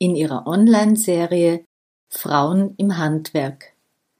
in 0.00 0.16
ihrer 0.16 0.46
Online-Serie 0.46 1.64
Frauen 2.08 2.74
im 2.78 2.96
Handwerk. 2.96 3.74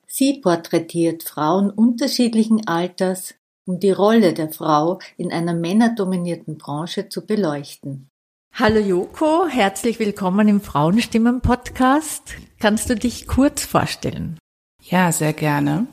Sie 0.07 0.41
porträtiert 0.41 1.23
Frauen 1.23 1.71
unterschiedlichen 1.71 2.66
Alters, 2.69 3.34
um 3.66 3.80
die 3.80 3.91
Rolle 3.91 4.35
der 4.35 4.51
Frau 4.51 5.01
in 5.16 5.33
einer 5.33 5.55
männerdominierten 5.55 6.59
Branche 6.59 7.09
zu 7.09 7.27
beleuchten. 7.27 8.09
Hallo 8.52 8.79
Joko, 8.79 9.47
herzlich 9.47 9.98
willkommen 9.98 10.48
im 10.48 10.61
Frauenstimmen-Podcast. 10.61 12.35
Kannst 12.59 12.91
du 12.91 12.97
dich 12.97 13.27
kurz 13.27 13.65
vorstellen? 13.65 14.38
Ja, 14.83 15.12
sehr 15.12 15.33
gerne. 15.33 15.87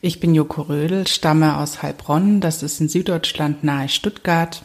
Ich 0.00 0.20
bin 0.20 0.34
Joko 0.34 0.62
Rödel, 0.62 1.08
stamme 1.08 1.56
aus 1.56 1.82
Heilbronn, 1.82 2.40
das 2.40 2.62
ist 2.62 2.80
in 2.80 2.88
Süddeutschland 2.88 3.64
nahe 3.64 3.88
Stuttgart. 3.88 4.62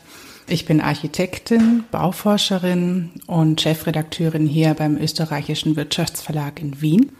Ich 0.48 0.66
bin 0.66 0.82
Architektin, 0.82 1.86
Bauforscherin 1.90 3.12
und 3.28 3.62
Chefredakteurin 3.62 4.46
hier 4.46 4.74
beim 4.74 4.98
österreichischen 4.98 5.76
Wirtschaftsverlag 5.76 6.60
in 6.62 6.82
Wien 6.82 7.12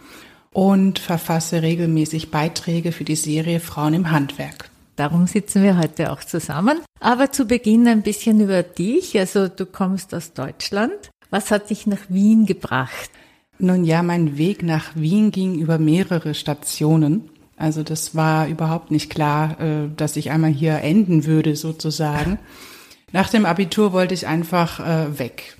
und 0.52 0.98
verfasse 0.98 1.62
regelmäßig 1.62 2.30
Beiträge 2.30 2.92
für 2.92 3.04
die 3.04 3.16
Serie 3.16 3.60
Frauen 3.60 3.94
im 3.94 4.10
Handwerk. 4.10 4.70
Darum 4.96 5.26
sitzen 5.26 5.62
wir 5.62 5.78
heute 5.78 6.12
auch 6.12 6.22
zusammen. 6.22 6.80
Aber 7.00 7.32
zu 7.32 7.46
Beginn 7.46 7.88
ein 7.88 8.02
bisschen 8.02 8.40
über 8.40 8.62
dich. 8.62 9.18
Also 9.18 9.48
du 9.48 9.66
kommst 9.66 10.14
aus 10.14 10.32
Deutschland. 10.32 11.10
Was 11.30 11.50
hat 11.50 11.70
dich 11.70 11.86
nach 11.86 11.98
Wien 12.08 12.46
gebracht? 12.46 13.10
Nun 13.58 13.84
ja, 13.84 14.02
mein 14.02 14.36
Weg 14.38 14.62
nach 14.62 14.94
Wien 14.94 15.30
ging 15.30 15.58
über 15.58 15.78
mehrere 15.78 16.34
Stationen. 16.34 17.28
Also 17.56 17.82
das 17.82 18.14
war 18.14 18.46
überhaupt 18.48 18.90
nicht 18.90 19.10
klar, 19.10 19.60
äh, 19.60 19.88
dass 19.96 20.16
ich 20.16 20.30
einmal 20.30 20.50
hier 20.50 20.78
enden 20.80 21.24
würde 21.24 21.56
sozusagen. 21.56 22.38
Nach 23.14 23.28
dem 23.28 23.46
Abitur 23.46 23.92
wollte 23.92 24.12
ich 24.12 24.26
einfach 24.26 24.80
äh, 24.80 25.20
weg 25.20 25.56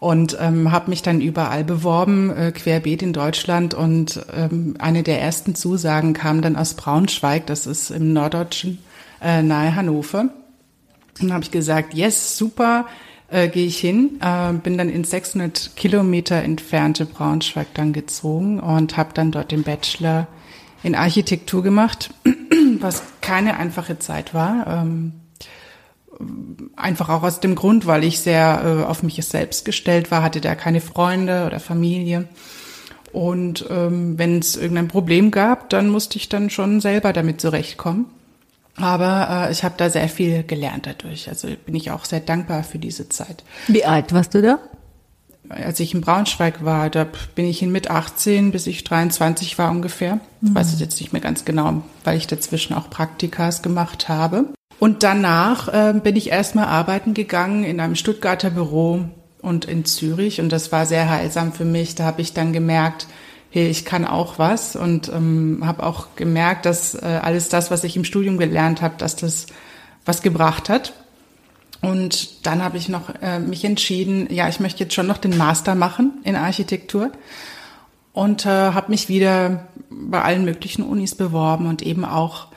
und 0.00 0.38
ähm, 0.40 0.72
habe 0.72 0.88
mich 0.88 1.02
dann 1.02 1.20
überall 1.20 1.64
beworben, 1.64 2.34
äh, 2.34 2.50
querbeet 2.50 3.02
in 3.02 3.12
Deutschland. 3.12 3.74
Und 3.74 4.24
ähm, 4.34 4.74
eine 4.78 5.02
der 5.02 5.20
ersten 5.20 5.54
Zusagen 5.54 6.14
kam 6.14 6.40
dann 6.40 6.56
aus 6.56 6.72
Braunschweig, 6.72 7.44
das 7.44 7.66
ist 7.66 7.90
im 7.90 8.14
Norddeutschen 8.14 8.78
äh, 9.20 9.42
nahe 9.42 9.76
Hannover. 9.76 10.30
Und 11.20 11.30
habe 11.30 11.44
ich 11.44 11.50
gesagt, 11.50 11.92
yes, 11.92 12.38
super, 12.38 12.86
äh, 13.28 13.48
gehe 13.48 13.66
ich 13.66 13.76
hin. 13.76 14.18
Äh, 14.22 14.54
bin 14.54 14.78
dann 14.78 14.88
in 14.88 15.04
600 15.04 15.76
Kilometer 15.76 16.36
entfernte 16.36 17.04
Braunschweig 17.04 17.66
dann 17.74 17.92
gezogen 17.92 18.60
und 18.60 18.96
habe 18.96 19.10
dann 19.12 19.30
dort 19.30 19.52
den 19.52 19.62
Bachelor 19.62 20.26
in 20.82 20.94
Architektur 20.94 21.62
gemacht, 21.62 22.14
was 22.80 23.02
keine 23.20 23.58
einfache 23.58 23.98
Zeit 23.98 24.32
war. 24.32 24.66
Ähm, 24.66 25.12
einfach 26.76 27.08
auch 27.08 27.22
aus 27.22 27.40
dem 27.40 27.54
Grund, 27.54 27.86
weil 27.86 28.04
ich 28.04 28.20
sehr 28.20 28.62
äh, 28.64 28.84
auf 28.84 29.02
mich 29.02 29.24
selbst 29.24 29.64
gestellt 29.64 30.10
war, 30.10 30.22
hatte 30.22 30.40
da 30.40 30.54
keine 30.54 30.80
Freunde 30.80 31.46
oder 31.46 31.60
Familie. 31.60 32.28
Und 33.12 33.64
ähm, 33.70 34.18
wenn 34.18 34.38
es 34.38 34.56
irgendein 34.56 34.88
Problem 34.88 35.30
gab, 35.30 35.70
dann 35.70 35.88
musste 35.88 36.18
ich 36.18 36.28
dann 36.28 36.50
schon 36.50 36.80
selber 36.80 37.12
damit 37.12 37.40
zurechtkommen. 37.40 38.06
Aber 38.76 39.46
äh, 39.48 39.52
ich 39.52 39.64
habe 39.64 39.74
da 39.78 39.88
sehr 39.88 40.08
viel 40.08 40.42
gelernt 40.42 40.86
dadurch. 40.86 41.28
Also 41.28 41.48
bin 41.64 41.74
ich 41.74 41.90
auch 41.90 42.04
sehr 42.04 42.20
dankbar 42.20 42.62
für 42.62 42.78
diese 42.78 43.08
Zeit. 43.08 43.42
Wie 43.68 43.84
alt 43.84 44.12
warst 44.12 44.34
du 44.34 44.42
da? 44.42 44.58
Als 45.48 45.78
ich 45.80 45.94
in 45.94 46.00
Braunschweig 46.00 46.64
war, 46.64 46.90
da 46.90 47.06
bin 47.34 47.46
ich 47.46 47.62
in 47.62 47.70
mit 47.70 47.88
18 47.88 48.50
bis 48.50 48.66
ich 48.66 48.82
23 48.84 49.56
war 49.58 49.70
ungefähr. 49.70 50.20
Ich 50.42 50.54
weiß 50.54 50.74
es 50.74 50.80
jetzt 50.80 51.00
nicht 51.00 51.12
mehr 51.12 51.22
ganz 51.22 51.44
genau, 51.44 51.82
weil 52.04 52.16
ich 52.16 52.26
dazwischen 52.26 52.74
auch 52.74 52.90
Praktikas 52.90 53.62
gemacht 53.62 54.08
habe. 54.08 54.52
Und 54.78 55.02
danach 55.02 55.68
äh, 55.68 55.94
bin 55.98 56.16
ich 56.16 56.30
erstmal 56.30 56.66
arbeiten 56.66 57.14
gegangen 57.14 57.64
in 57.64 57.80
einem 57.80 57.94
Stuttgarter 57.94 58.50
Büro 58.50 59.04
und 59.40 59.64
in 59.64 59.84
Zürich. 59.84 60.40
Und 60.40 60.50
das 60.50 60.72
war 60.72 60.86
sehr 60.86 61.08
heilsam 61.08 61.52
für 61.52 61.64
mich. 61.64 61.94
Da 61.94 62.04
habe 62.04 62.20
ich 62.20 62.34
dann 62.34 62.52
gemerkt, 62.52 63.06
hey, 63.50 63.68
ich 63.68 63.84
kann 63.84 64.04
auch 64.04 64.38
was. 64.38 64.76
Und 64.76 65.08
ähm, 65.08 65.62
habe 65.64 65.84
auch 65.84 66.08
gemerkt, 66.16 66.66
dass 66.66 66.94
äh, 66.94 67.20
alles 67.22 67.48
das, 67.48 67.70
was 67.70 67.84
ich 67.84 67.96
im 67.96 68.04
Studium 68.04 68.36
gelernt 68.36 68.82
habe, 68.82 68.96
dass 68.98 69.16
das 69.16 69.46
was 70.04 70.22
gebracht 70.22 70.68
hat. 70.68 70.92
Und 71.80 72.46
dann 72.46 72.62
habe 72.62 72.78
ich 72.78 72.88
noch 72.88 73.10
äh, 73.22 73.38
mich 73.38 73.64
entschieden, 73.64 74.28
ja, 74.32 74.48
ich 74.48 74.60
möchte 74.60 74.84
jetzt 74.84 74.94
schon 74.94 75.06
noch 75.06 75.18
den 75.18 75.36
Master 75.36 75.74
machen 75.74 76.18
in 76.24 76.36
Architektur 76.36 77.12
und 78.12 78.46
äh, 78.46 78.48
habe 78.48 78.90
mich 78.90 79.08
wieder 79.08 79.68
bei 79.90 80.22
allen 80.22 80.44
möglichen 80.44 80.82
Unis 80.82 81.14
beworben 81.14 81.66
und 81.66 81.82
eben 81.82 82.04
auch 82.04 82.48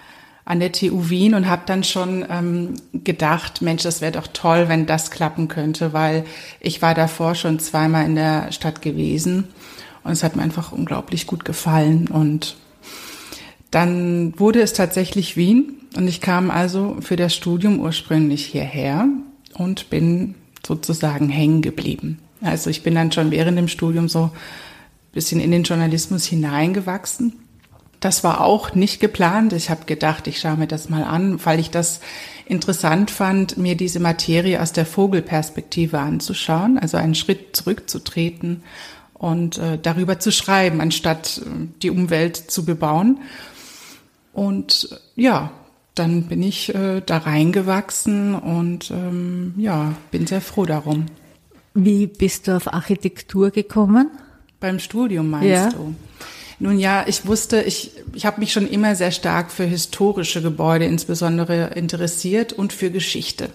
an 0.49 0.59
der 0.59 0.71
TU 0.71 1.11
Wien 1.11 1.35
und 1.35 1.47
habe 1.47 1.61
dann 1.67 1.83
schon 1.83 2.25
ähm, 2.27 2.73
gedacht, 2.91 3.61
Mensch, 3.61 3.83
das 3.83 4.01
wäre 4.01 4.13
doch 4.13 4.25
toll, 4.25 4.67
wenn 4.67 4.87
das 4.87 5.11
klappen 5.11 5.47
könnte, 5.47 5.93
weil 5.93 6.25
ich 6.59 6.81
war 6.81 6.95
davor 6.95 7.35
schon 7.35 7.59
zweimal 7.59 8.03
in 8.05 8.15
der 8.15 8.51
Stadt 8.51 8.81
gewesen 8.81 9.43
und 10.03 10.11
es 10.11 10.23
hat 10.23 10.35
mir 10.35 10.41
einfach 10.41 10.71
unglaublich 10.71 11.27
gut 11.27 11.45
gefallen 11.45 12.07
und 12.07 12.55
dann 13.69 14.33
wurde 14.39 14.59
es 14.61 14.73
tatsächlich 14.73 15.37
Wien 15.37 15.75
und 15.95 16.07
ich 16.07 16.19
kam 16.19 16.49
also 16.49 16.97
für 16.99 17.15
das 17.15 17.35
Studium 17.35 17.79
ursprünglich 17.79 18.43
hierher 18.43 19.07
und 19.53 19.91
bin 19.91 20.33
sozusagen 20.65 21.29
hängen 21.29 21.61
geblieben. 21.61 22.17
Also 22.41 22.71
ich 22.71 22.81
bin 22.81 22.95
dann 22.95 23.11
schon 23.11 23.29
während 23.29 23.55
dem 23.55 23.67
Studium 23.67 24.09
so 24.09 24.31
bisschen 25.13 25.41
in 25.41 25.51
den 25.51 25.61
Journalismus 25.61 26.25
hineingewachsen 26.25 27.33
das 27.99 28.23
war 28.23 28.41
auch 28.41 28.75
nicht 28.75 28.99
geplant. 28.99 29.53
Ich 29.53 29.69
habe 29.69 29.85
gedacht, 29.85 30.27
ich 30.27 30.39
schaue 30.39 30.57
mir 30.57 30.67
das 30.67 30.89
mal 30.89 31.03
an, 31.03 31.43
weil 31.45 31.59
ich 31.59 31.69
das 31.69 31.99
interessant 32.45 33.11
fand, 33.11 33.57
mir 33.57 33.75
diese 33.75 33.99
Materie 33.99 34.61
aus 34.61 34.73
der 34.73 34.85
Vogelperspektive 34.85 35.99
anzuschauen, 35.99 36.79
also 36.79 36.97
einen 36.97 37.15
Schritt 37.15 37.55
zurückzutreten 37.55 38.63
und 39.13 39.57
äh, 39.57 39.77
darüber 39.81 40.19
zu 40.19 40.31
schreiben, 40.31 40.81
anstatt 40.81 41.41
äh, 41.45 41.67
die 41.81 41.89
Umwelt 41.89 42.37
zu 42.37 42.65
bebauen. 42.65 43.19
Und 44.33 44.89
äh, 44.91 45.21
ja, 45.21 45.51
dann 45.93 46.23
bin 46.23 46.41
ich 46.41 46.73
äh, 46.73 47.01
da 47.05 47.17
reingewachsen 47.17 48.33
und 48.33 48.89
ähm, 48.89 49.53
ja, 49.57 49.93
bin 50.11 50.25
sehr 50.25 50.41
froh 50.41 50.65
darum. 50.65 51.07
Wie 51.73 52.07
bist 52.07 52.47
du 52.47 52.55
auf 52.55 52.73
Architektur 52.73 53.51
gekommen? 53.51 54.09
Beim 54.59 54.79
Studium 54.79 55.29
meinst 55.29 55.49
ja. 55.49 55.69
du? 55.69 55.93
Nun 56.59 56.77
ja, 56.77 57.05
ich 57.07 57.25
wusste, 57.25 57.61
ich, 57.61 57.91
ich 58.13 58.25
habe 58.25 58.41
mich 58.41 58.51
schon 58.51 58.67
immer 58.67 58.95
sehr 58.95 59.11
stark 59.11 59.51
für 59.51 59.63
historische 59.63 60.41
Gebäude 60.41 60.85
insbesondere 60.85 61.71
interessiert 61.75 62.51
und 62.51 62.73
für 62.73 62.91
Geschichte. 62.91 63.49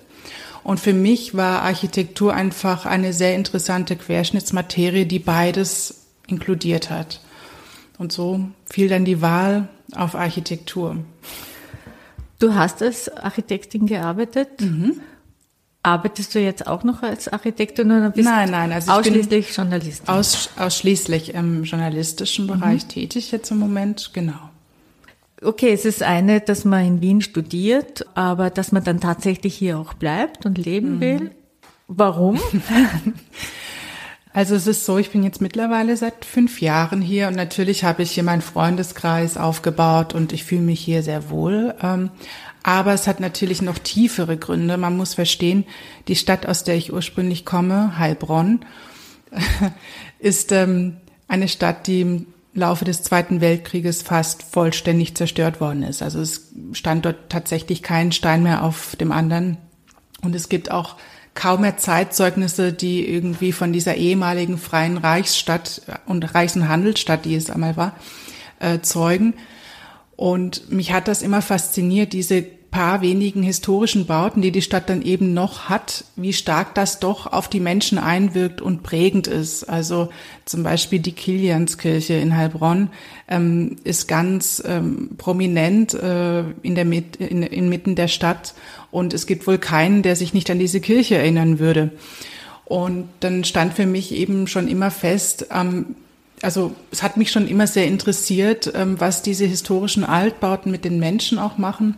Und 0.63 0.81
für 0.81 0.95
mich 0.95 1.37
war 1.37 1.63
Architektur 1.63 2.33
einfach 2.33 2.87
eine 2.87 3.13
sehr 3.13 3.35
interessante 3.35 3.97
Querschnittsmaterie, 3.97 5.05
die 5.05 5.19
beides 5.19 6.07
inkludiert 6.27 6.89
hat. 6.89 7.21
Und 7.99 8.13
so 8.13 8.49
fiel 8.65 8.89
dann 8.89 9.05
die 9.05 9.21
Wahl 9.21 9.69
auf 9.95 10.15
Architektur. 10.15 10.97
Du 12.39 12.55
hast 12.55 12.83
als 12.83 13.15
Architektin 13.15 13.87
gearbeitet. 13.87 14.63
Mhm. 14.63 15.01
Arbeitest 15.85 16.35
du 16.35 16.41
jetzt 16.41 16.67
auch 16.67 16.83
noch 16.83 17.03
als 17.03 17.29
Architektin 17.29 17.93
oder 17.93 18.09
bist 18.09 18.27
nein, 18.27 18.51
nein, 18.51 18.73
also 18.73 18.91
ausschließlich 18.91 19.55
Journalistin? 19.55 20.09
Aus, 20.09 20.49
ausschließlich 20.57 21.35
im 21.35 21.65
journalistischen 21.65 22.47
Bereich 22.47 22.85
mhm. 22.85 22.89
tätig 22.89 23.31
jetzt 23.31 23.51
im 23.51 23.59
Moment, 23.59 24.11
genau. 24.15 24.51
Okay, 25.43 25.73
es 25.73 25.85
ist 25.85 26.03
eine, 26.03 26.41
dass 26.41 26.65
man 26.65 26.87
in 26.87 27.01
Wien 27.03 27.21
studiert, 27.21 28.07
aber 28.15 28.49
dass 28.49 28.73
man 28.73 28.83
dann 28.83 28.99
tatsächlich 28.99 29.55
hier 29.55 29.79
auch 29.79 29.93
bleibt 29.93 30.47
und 30.47 30.57
leben 30.57 30.97
mhm. 30.97 31.01
will. 31.01 31.31
Warum? 31.87 32.41
Also 34.37 34.57
es 34.57 34.67
ist 34.67 34.85
so, 34.85 34.99
ich 34.99 35.13
bin 35.13 35.23
jetzt 35.23 35.41
mittlerweile 35.41 35.97
seit 35.97 36.25
fünf 36.25 36.61
Jahren 36.61 37.01
hier 37.01 37.29
und 37.29 37.37
natürlich 37.37 37.85
habe 37.85 38.03
ich 38.03 38.11
hier 38.11 38.25
meinen 38.25 38.43
Freundeskreis 38.43 39.37
aufgebaut 39.37 40.13
und 40.13 40.33
ich 40.33 40.43
fühle 40.43 40.63
mich 40.63 40.81
hier 40.81 41.05
sehr 41.05 41.31
wohl. 41.31 41.73
Aber 42.65 42.95
es 42.95 43.07
hat 43.07 43.21
natürlich 43.21 43.63
noch 43.63 43.79
tiefere 43.79 44.39
Gründe. 44.39 44.79
Man 44.79 44.97
muss 44.97 45.15
verstehen, 45.15 45.65
die 46.09 46.17
Stadt, 46.17 46.47
aus 46.47 46.65
der 46.65 46.75
ich 46.77 46.93
ursprünglich 46.93 47.45
komme, 47.45 47.99
Heilbronn, 47.99 48.65
ist 50.19 50.51
ähm, 50.51 50.97
eine 51.29 51.47
Stadt, 51.47 51.87
die 51.87 52.01
im 52.01 52.27
Laufe 52.55 52.87
des 52.87 53.03
Zweiten 53.03 53.43
Weltkrieges 53.43 54.03
fast 54.03 54.43
vollständig 54.43 55.15
zerstört 55.15 55.61
worden 55.61 55.83
ist. 55.83 56.03
Also 56.03 56.21
es 56.21 56.53
stand 56.73 57.05
dort 57.05 57.29
tatsächlich 57.29 57.83
kein 57.83 58.13
Stein 58.13 58.43
mehr 58.43 58.65
auf 58.65 58.97
dem 58.97 59.13
anderen. 59.13 59.59
Und 60.23 60.35
es 60.35 60.49
gibt 60.49 60.71
auch 60.71 60.97
kaum 61.35 61.63
mehr 61.63 61.77
Zeitzeugnisse, 61.77 62.73
die 62.73 63.07
irgendwie 63.07 63.53
von 63.53 63.75
dieser 63.75 63.97
ehemaligen 63.97 64.57
freien 64.57 64.97
Reichsstadt 64.97 65.83
und 66.07 66.25
und 66.35 66.69
Handelsstadt, 66.69 67.27
die 67.27 67.35
es 67.35 67.51
einmal 67.51 67.77
war, 67.77 67.95
äh, 68.61 68.81
zeugen. 68.81 69.35
Und 70.17 70.71
mich 70.71 70.93
hat 70.93 71.09
das 71.09 71.23
immer 71.23 71.43
fasziniert, 71.43 72.13
diese 72.13 72.45
paar 72.75 73.03
wenigen 73.03 73.45
historischen 73.45 74.05
Bauten, 74.05 74.43
die 74.43 74.51
die 74.51 74.61
Stadt 74.61 74.91
dann 74.91 75.01
eben 75.01 75.33
noch 75.33 75.69
hat, 75.69 76.05
wie 76.17 76.33
stark 76.33 76.75
das 76.75 76.99
doch 76.99 77.33
auf 77.33 77.47
die 77.47 77.61
Menschen 77.61 77.99
einwirkt 77.99 78.61
und 78.61 78.83
prägend 78.83 79.29
ist. 79.29 79.63
Also 79.63 80.09
zum 80.45 80.65
Beispiel 80.65 80.99
die 80.99 81.13
Kilianskirche 81.13 82.15
in 82.15 82.37
Heilbronn 82.37 82.91
ähm, 83.29 83.77
ist 83.85 84.09
ganz 84.09 84.61
ähm, 84.67 85.11
prominent 85.17 85.95
äh, 85.95 86.41
in 86.63 86.75
der 86.75 86.85
Mit 86.85 87.15
in, 87.15 87.45
inmitten 87.45 87.95
der 87.95 88.09
Stadt 88.09 88.55
und 88.91 89.15
es 89.15 89.29
gibt 89.29 89.47
wohl 89.47 89.59
keinen, 89.59 90.03
der 90.03 90.17
sich 90.17 90.35
nicht 90.35 90.51
an 90.51 90.59
diese 90.59 90.81
Kirche 90.81 91.17
erinnern 91.17 91.61
würde. 91.61 91.93
Und 92.65 93.09
dann 93.21 93.45
stand 93.45 93.75
für 93.75 93.87
mich 93.87 94.13
eben 94.13 94.49
schon 94.49 94.67
immer 94.67 94.91
fest, 94.91 95.47
ähm, 95.53 95.95
also 96.43 96.75
es 96.91 97.05
hat 97.05 97.17
mich 97.17 97.31
schon 97.31 97.47
immer 97.47 97.69
sehr 97.69 97.87
interessiert, 97.87 98.73
ähm, 98.75 98.99
was 98.99 99.23
diese 99.23 99.47
historischen 99.47 100.03
Altbauten 100.03 100.73
mit 100.73 100.85
den 100.85 100.99
Menschen 100.99 101.39
auch 101.39 101.57
machen. 101.57 101.97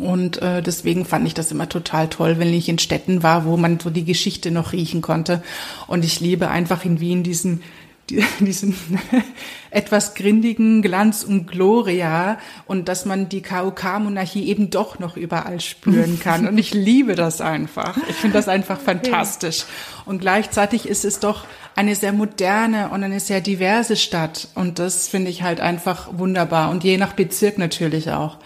Und 0.00 0.40
äh, 0.40 0.62
deswegen 0.62 1.04
fand 1.04 1.26
ich 1.26 1.34
das 1.34 1.52
immer 1.52 1.68
total 1.68 2.08
toll, 2.08 2.38
wenn 2.38 2.52
ich 2.52 2.68
in 2.68 2.78
Städten 2.78 3.22
war, 3.22 3.44
wo 3.44 3.56
man 3.56 3.78
so 3.78 3.90
die 3.90 4.04
Geschichte 4.04 4.50
noch 4.50 4.72
riechen 4.72 5.02
konnte. 5.02 5.42
Und 5.86 6.04
ich 6.04 6.20
liebe 6.20 6.48
einfach 6.48 6.84
in 6.84 7.00
Wien 7.00 7.22
diesen 7.22 7.62
diesen 8.40 8.76
etwas 9.70 10.14
grindigen 10.14 10.82
Glanz 10.82 11.22
und 11.22 11.46
Gloria 11.46 12.38
und 12.66 12.88
dass 12.88 13.04
man 13.04 13.28
die 13.28 13.42
KUK-Monarchie 13.42 14.48
eben 14.48 14.70
doch 14.70 14.98
noch 14.98 15.16
überall 15.16 15.60
spüren 15.60 16.18
kann. 16.22 16.46
Und 16.46 16.58
ich 16.58 16.74
liebe 16.74 17.14
das 17.14 17.40
einfach. 17.40 17.96
Ich 18.08 18.16
finde 18.16 18.38
das 18.38 18.48
einfach 18.48 18.80
fantastisch. 18.80 19.64
Und 20.06 20.20
gleichzeitig 20.20 20.88
ist 20.88 21.04
es 21.04 21.20
doch 21.20 21.44
eine 21.76 21.94
sehr 21.94 22.12
moderne 22.12 22.90
und 22.90 23.04
eine 23.04 23.20
sehr 23.20 23.40
diverse 23.40 23.96
Stadt. 23.96 24.48
Und 24.54 24.78
das 24.78 25.08
finde 25.08 25.30
ich 25.30 25.42
halt 25.42 25.60
einfach 25.60 26.08
wunderbar. 26.12 26.70
Und 26.70 26.84
je 26.84 26.96
nach 26.96 27.12
Bezirk 27.12 27.58
natürlich 27.58 28.10
auch. 28.10 28.38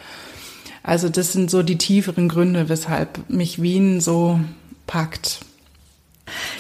Also 0.85 1.09
das 1.09 1.33
sind 1.33 1.51
so 1.51 1.63
die 1.63 1.79
tieferen 1.79 2.29
Gründe, 2.29 2.69
weshalb 2.69 3.29
mich 3.31 3.61
Wien 3.61 4.01
so 4.01 4.39
packt. 4.87 5.41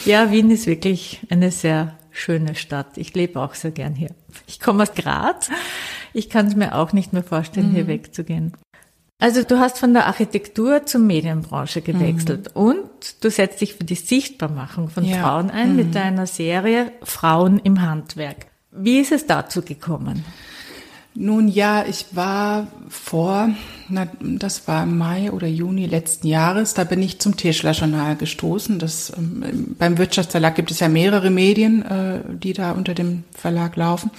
Ja, 0.06 0.32
Wien 0.32 0.50
ist 0.50 0.66
wirklich 0.66 1.20
eine 1.28 1.50
sehr 1.50 1.94
schöne 2.10 2.54
Stadt. 2.54 2.96
Ich 2.96 3.14
lebe 3.14 3.40
auch 3.40 3.54
sehr 3.54 3.70
gern 3.70 3.94
hier. 3.94 4.10
Ich 4.46 4.60
komme 4.60 4.82
aus 4.82 4.94
Graz. 4.94 5.50
Ich 6.14 6.30
kann 6.30 6.46
es 6.46 6.56
mir 6.56 6.74
auch 6.74 6.94
nicht 6.94 7.12
mehr 7.12 7.22
vorstellen, 7.22 7.70
mhm. 7.70 7.74
hier 7.74 7.86
wegzugehen. 7.86 8.54
Also 9.18 9.42
du 9.42 9.58
hast 9.58 9.78
von 9.78 9.92
der 9.92 10.06
Architektur 10.06 10.86
zur 10.86 11.00
Medienbranche 11.00 11.82
gewechselt 11.82 12.54
mhm. 12.54 12.62
und 12.62 13.24
du 13.24 13.30
setzt 13.30 13.60
dich 13.60 13.74
für 13.74 13.84
die 13.84 13.94
Sichtbarmachung 13.94 14.88
von 14.88 15.04
ja. 15.04 15.18
Frauen 15.18 15.50
ein 15.50 15.70
mhm. 15.70 15.76
mit 15.76 15.94
deiner 15.94 16.26
Serie 16.26 16.92
Frauen 17.02 17.58
im 17.58 17.82
Handwerk. 17.82 18.46
Wie 18.70 19.00
ist 19.00 19.12
es 19.12 19.26
dazu 19.26 19.62
gekommen? 19.62 20.24
Nun 21.16 21.46
ja, 21.46 21.84
ich 21.88 22.06
war 22.12 22.66
vor, 22.88 23.50
na, 23.88 24.08
das 24.20 24.66
war 24.66 24.82
im 24.82 24.98
Mai 24.98 25.30
oder 25.30 25.46
Juni 25.46 25.86
letzten 25.86 26.26
Jahres, 26.26 26.74
da 26.74 26.82
bin 26.82 27.00
ich 27.02 27.20
zum 27.20 27.36
Tischler-Journal 27.36 28.16
gestoßen. 28.16 28.80
Das, 28.80 29.12
ähm, 29.16 29.76
beim 29.78 29.96
Wirtschaftsverlag 29.96 30.56
gibt 30.56 30.72
es 30.72 30.80
ja 30.80 30.88
mehrere 30.88 31.30
Medien, 31.30 31.82
äh, 31.82 32.20
die 32.36 32.52
da 32.52 32.72
unter 32.72 32.94
dem 32.94 33.22
Verlag 33.30 33.76
laufen. 33.76 34.10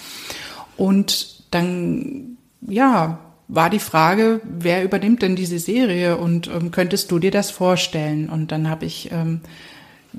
Und 0.77 1.43
dann, 1.51 2.37
ja, 2.61 3.19
war 3.49 3.69
die 3.69 3.79
Frage, 3.79 4.39
wer 4.43 4.83
übernimmt 4.83 5.21
denn 5.21 5.35
diese 5.35 5.59
Serie 5.59 6.17
und 6.17 6.47
ähm, 6.47 6.71
könntest 6.71 7.11
du 7.11 7.19
dir 7.19 7.31
das 7.31 7.51
vorstellen? 7.51 8.29
Und 8.29 8.51
dann 8.53 8.69
habe 8.69 8.85
ich 8.85 9.11
ähm, 9.11 9.41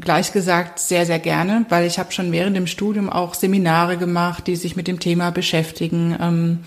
gleich 0.01 0.33
gesagt 0.33 0.79
sehr, 0.79 1.07
sehr 1.07 1.19
gerne, 1.19 1.67
weil 1.69 1.87
ich 1.87 1.99
habe 1.99 2.13
schon 2.13 2.33
während 2.33 2.57
dem 2.57 2.67
Studium 2.67 3.09
auch 3.11 3.35
Seminare 3.35 3.97
gemacht, 3.97 4.47
die 4.47 4.57
sich 4.57 4.77
mit 4.77 4.89
dem 4.89 5.01
Thema 5.01 5.31
beschäftigen, 5.31 6.17
ähm, 6.21 6.59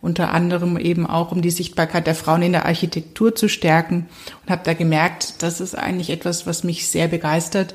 unter 0.00 0.32
anderem 0.32 0.76
eben 0.76 1.06
auch 1.06 1.30
um 1.30 1.42
die 1.42 1.50
Sichtbarkeit 1.50 2.06
der 2.06 2.16
Frauen 2.16 2.42
in 2.42 2.52
der 2.52 2.66
Architektur 2.66 3.34
zu 3.36 3.48
stärken 3.48 4.08
und 4.42 4.50
habe 4.50 4.62
da 4.64 4.74
gemerkt, 4.74 5.42
das 5.42 5.60
ist 5.60 5.76
eigentlich 5.76 6.10
etwas, 6.10 6.46
was 6.46 6.64
mich 6.64 6.88
sehr 6.88 7.08
begeistert. 7.08 7.74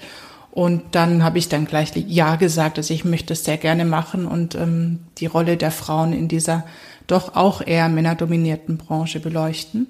Und 0.51 0.83
dann 0.91 1.23
habe 1.23 1.37
ich 1.37 1.49
dann 1.49 1.67
gleich 1.67 1.91
Ja 1.95 2.35
gesagt, 2.35 2.77
dass 2.77 2.89
ich 2.89 3.05
möchte 3.05 3.33
es 3.33 3.45
sehr 3.45 3.57
gerne 3.57 3.85
machen 3.85 4.25
und 4.25 4.55
ähm, 4.55 4.99
die 5.19 5.27
Rolle 5.27 5.55
der 5.55 5.71
Frauen 5.71 6.13
in 6.13 6.27
dieser 6.27 6.65
doch 7.05 7.35
auch 7.35 7.65
eher 7.65 7.87
männerdominierten 7.89 8.77
Branche 8.77 9.19
beleuchten. 9.19 9.87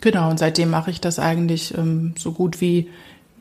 Genau, 0.00 0.30
und 0.30 0.38
seitdem 0.38 0.70
mache 0.70 0.90
ich 0.90 1.00
das 1.00 1.18
eigentlich 1.18 1.76
ähm, 1.76 2.14
so 2.16 2.32
gut 2.32 2.60
wie 2.60 2.88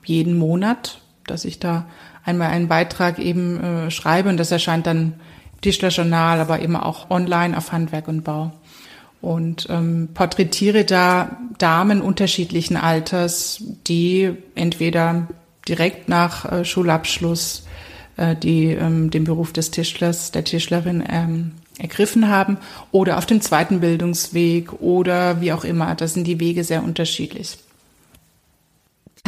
jeden 0.06 0.38
Monat, 0.38 1.00
dass 1.26 1.46
ich 1.46 1.60
da 1.60 1.86
einmal 2.24 2.50
einen 2.50 2.68
Beitrag 2.68 3.20
eben 3.20 3.60
äh, 3.60 3.92
schreibe 3.92 4.30
und 4.30 4.38
das 4.38 4.52
erscheint 4.52 4.88
dann 4.88 5.14
Tischler 5.62 5.90
Journal, 5.90 6.40
aber 6.40 6.62
eben 6.62 6.76
auch 6.76 7.10
online 7.10 7.58
auf 7.58 7.72
Handwerk 7.72 8.08
und 8.08 8.24
Bau. 8.24 8.52
Und 9.22 9.68
ähm, 9.70 10.10
porträtiere 10.14 10.86
da 10.86 11.38
Damen 11.58 12.02
unterschiedlichen 12.02 12.78
Alters, 12.78 13.62
die 13.88 14.32
entweder 14.56 15.28
direkt 15.68 16.08
nach 16.08 16.50
äh, 16.50 16.64
Schulabschluss 16.64 17.66
äh, 18.16 18.36
die 18.36 18.68
ähm, 18.68 19.12
den 19.12 19.24
Beruf 19.26 19.52
des 19.52 19.72
Tischlers, 19.72 20.32
der 20.32 20.44
Tischlerin 20.44 21.04
ähm, 21.10 21.52
ergriffen 21.78 22.28
haben 22.28 22.58
oder 22.92 23.18
auf 23.18 23.26
dem 23.26 23.42
zweiten 23.42 23.80
Bildungsweg 23.80 24.74
oder 24.82 25.42
wie 25.42 25.54
auch 25.54 25.64
immer. 25.64 25.96
Da 25.96 26.08
sind 26.08 26.26
die 26.26 26.40
Wege 26.40 26.64
sehr 26.64 26.84
unterschiedlich. 26.84 27.58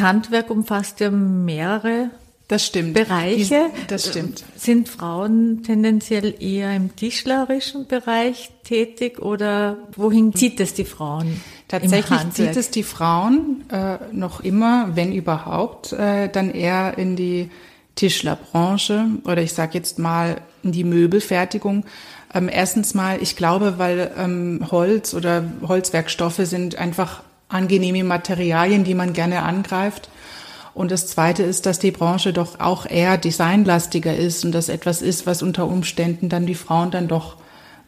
Handwerk 0.02 0.50
umfasst 0.50 1.00
ja 1.00 1.10
mehrere 1.10 2.10
das 2.52 2.66
stimmt. 2.66 2.96
Bereiche. 2.96 3.68
Das 3.88 4.10
stimmt. 4.10 4.44
Sind 4.58 4.90
Frauen 4.90 5.64
tendenziell 5.64 6.36
eher 6.38 6.76
im 6.76 6.94
tischlerischen 6.98 7.88
Bereich 7.88 8.52
tätig 8.66 9.20
oder 9.22 9.78
wohin 9.96 10.34
zieht 10.34 10.60
es 10.60 10.74
die 10.74 10.84
Frauen? 10.84 11.40
Tatsächlich 11.70 12.30
zieht 12.32 12.58
es 12.58 12.70
die 12.70 12.84
Frauen 12.84 13.64
äh, 13.72 14.00
noch 14.12 14.42
immer, 14.42 14.90
wenn 14.96 15.14
überhaupt, 15.14 15.94
äh, 15.94 16.28
dann 16.28 16.52
eher 16.52 16.98
in 16.98 17.16
die 17.16 17.50
Tischlerbranche 17.96 19.06
oder 19.24 19.42
ich 19.42 19.54
sage 19.54 19.76
jetzt 19.76 19.98
mal 19.98 20.42
in 20.62 20.74
die 20.74 20.84
Möbelfertigung. 20.84 21.86
Ähm, 22.34 22.50
erstens 22.52 22.94
mal, 22.94 23.22
ich 23.22 23.38
glaube, 23.38 23.76
weil 23.78 24.12
ähm, 24.18 24.68
Holz 24.70 25.14
oder 25.14 25.46
Holzwerkstoffe 25.66 26.42
sind 26.44 26.76
einfach 26.76 27.24
angenehme 27.52 28.04
Materialien, 28.04 28.84
die 28.84 28.96
man 28.96 29.14
gerne 29.14 29.44
angreift. 29.44 30.10
Und 30.74 30.92
das 30.92 31.08
Zweite 31.08 31.44
ist, 31.44 31.66
dass 31.66 31.80
die 31.80 31.92
Branche 31.92 32.32
doch 32.32 32.60
auch 32.60 32.86
eher 32.86 33.18
designlastiger 33.18 34.16
ist 34.16 34.46
und 34.46 34.54
das 34.54 34.70
etwas 34.70 35.02
ist, 35.02 35.26
was 35.26 35.44
unter 35.44 35.68
Umständen 35.68 36.30
dann 36.30 36.46
die 36.46 36.56
Frauen 36.56 36.92
dann 36.92 37.08
doch 37.08 37.36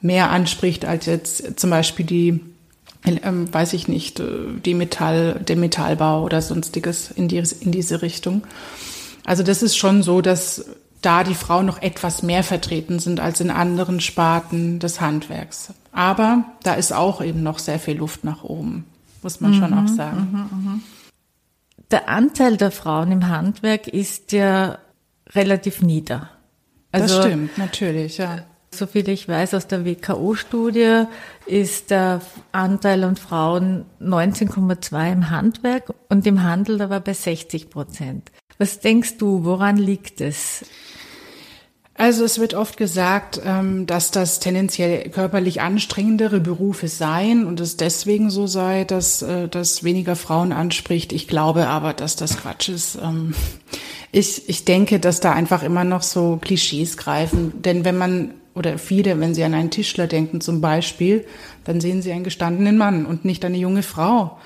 mehr 0.02 0.32
anspricht 0.32 0.84
als 0.84 1.06
jetzt 1.06 1.60
zum 1.60 1.70
Beispiel 1.70 2.06
die, 2.06 2.42
ähm, 3.06 3.54
weiß 3.54 3.72
ich 3.74 3.88
nicht, 3.88 4.20
äh, 4.20 4.26
die 4.66 4.74
Metall, 4.74 5.40
der 5.48 5.56
Metallbau 5.56 6.24
oder 6.24 6.42
sonstiges 6.42 7.10
in, 7.10 7.30
die, 7.30 7.42
in 7.62 7.72
diese 7.72 8.02
Richtung. 8.02 8.44
Also 9.24 9.44
das 9.44 9.64
ist 9.64 9.78
schon 9.78 10.04
so, 10.04 10.20
dass 10.20 10.66
da 11.02 11.24
die 11.24 11.36
Frauen 11.36 11.66
noch 11.66 11.82
etwas 11.82 12.22
mehr 12.22 12.44
vertreten 12.44 13.00
sind 13.00 13.22
als 13.22 13.40
in 13.40 13.50
anderen 13.50 14.02
Sparten 14.02 14.80
des 14.80 15.00
Handwerks. 15.00 15.74
Aber 15.94 16.44
da 16.64 16.74
ist 16.74 16.92
auch 16.92 17.22
eben 17.22 17.44
noch 17.44 17.60
sehr 17.60 17.80
viel 17.80 17.98
Luft 17.98 18.26
nach 18.26 18.44
oben 18.44 18.86
muss 19.24 19.42
man 19.42 19.52
mhm, 19.52 19.60
schon 19.60 19.74
auch 19.74 19.82
mhm, 19.82 19.96
sagen. 19.96 20.50
Mhm, 20.52 20.64
mhm. 20.64 20.84
Der 21.92 22.10
Anteil 22.10 22.58
der 22.58 22.72
Frauen 22.72 23.12
im 23.12 23.28
Handwerk 23.28 23.88
ist 23.88 24.32
ja 24.32 24.80
relativ 25.30 25.82
nieder. 25.82 26.30
Also, 26.92 27.18
das 27.18 27.26
stimmt, 27.26 27.58
natürlich, 27.58 28.18
ja. 28.18 28.44
So 28.72 28.88
viel 28.88 29.08
ich 29.10 29.28
weiß 29.28 29.54
aus 29.54 29.68
der 29.68 29.86
WKO-Studie 29.86 31.04
ist 31.46 31.92
der 31.92 32.22
Anteil 32.52 33.04
an 33.04 33.16
Frauen 33.16 33.86
19,2 34.02 35.12
im 35.12 35.30
Handwerk 35.30 35.94
und 36.10 36.26
im 36.26 36.42
Handel 36.42 36.82
aber 36.82 37.00
bei 37.00 37.14
60 37.14 37.70
Prozent. 37.70 38.32
Was 38.58 38.80
denkst 38.80 39.18
du, 39.18 39.44
woran 39.44 39.78
liegt 39.78 40.22
es? 40.22 40.66
Also 41.96 42.26
es 42.26 42.40
wird 42.40 42.56
oft 42.56 42.78
gesagt, 42.78 43.40
ähm, 43.46 43.86
dass 43.86 44.10
das 44.10 44.40
tendenziell 44.40 45.10
körperlich 45.10 45.62
anstrengendere 45.62 46.40
Berufe 46.40 46.88
seien 46.88 47.46
und 47.46 47.60
es 47.60 47.78
deswegen 47.78 48.32
so 48.32 48.48
sei, 48.48 48.84
dass 48.84 49.22
äh, 49.22 49.48
das 49.48 49.84
weniger 49.84 50.16
Frauen 50.16 50.54
anspricht. 50.54 51.14
Ich 51.14 51.28
glaube 51.28 51.68
aber, 51.68 51.94
dass 51.94 52.16
das 52.16 52.38
Quatsch 52.38 52.70
ist. 52.70 52.98
Ähm, 53.02 53.36
ich, 54.12 54.50
ich 54.50 54.66
denke, 54.66 55.00
dass 55.00 55.20
da 55.20 55.34
einfach 55.34 55.62
immer 55.62 55.84
noch 55.84 56.02
so 56.02 56.40
Klischees 56.42 56.98
greifen. 56.98 57.62
Denn 57.62 57.86
wenn 57.86 57.98
man, 57.98 58.34
oder 58.56 58.80
viele, 58.80 59.20
wenn 59.20 59.36
sie 59.36 59.44
an 59.44 59.54
einen 59.54 59.72
Tischler 59.72 60.08
denken 60.08 60.42
zum 60.42 60.62
Beispiel, 60.62 61.26
dann 61.64 61.80
sehen 61.80 62.02
sie 62.02 62.12
einen 62.12 62.24
gestandenen 62.24 62.78
Mann 62.78 63.06
und 63.06 63.24
nicht 63.24 63.46
eine 63.46 63.58
junge 63.58 63.84
Frau 63.84 64.38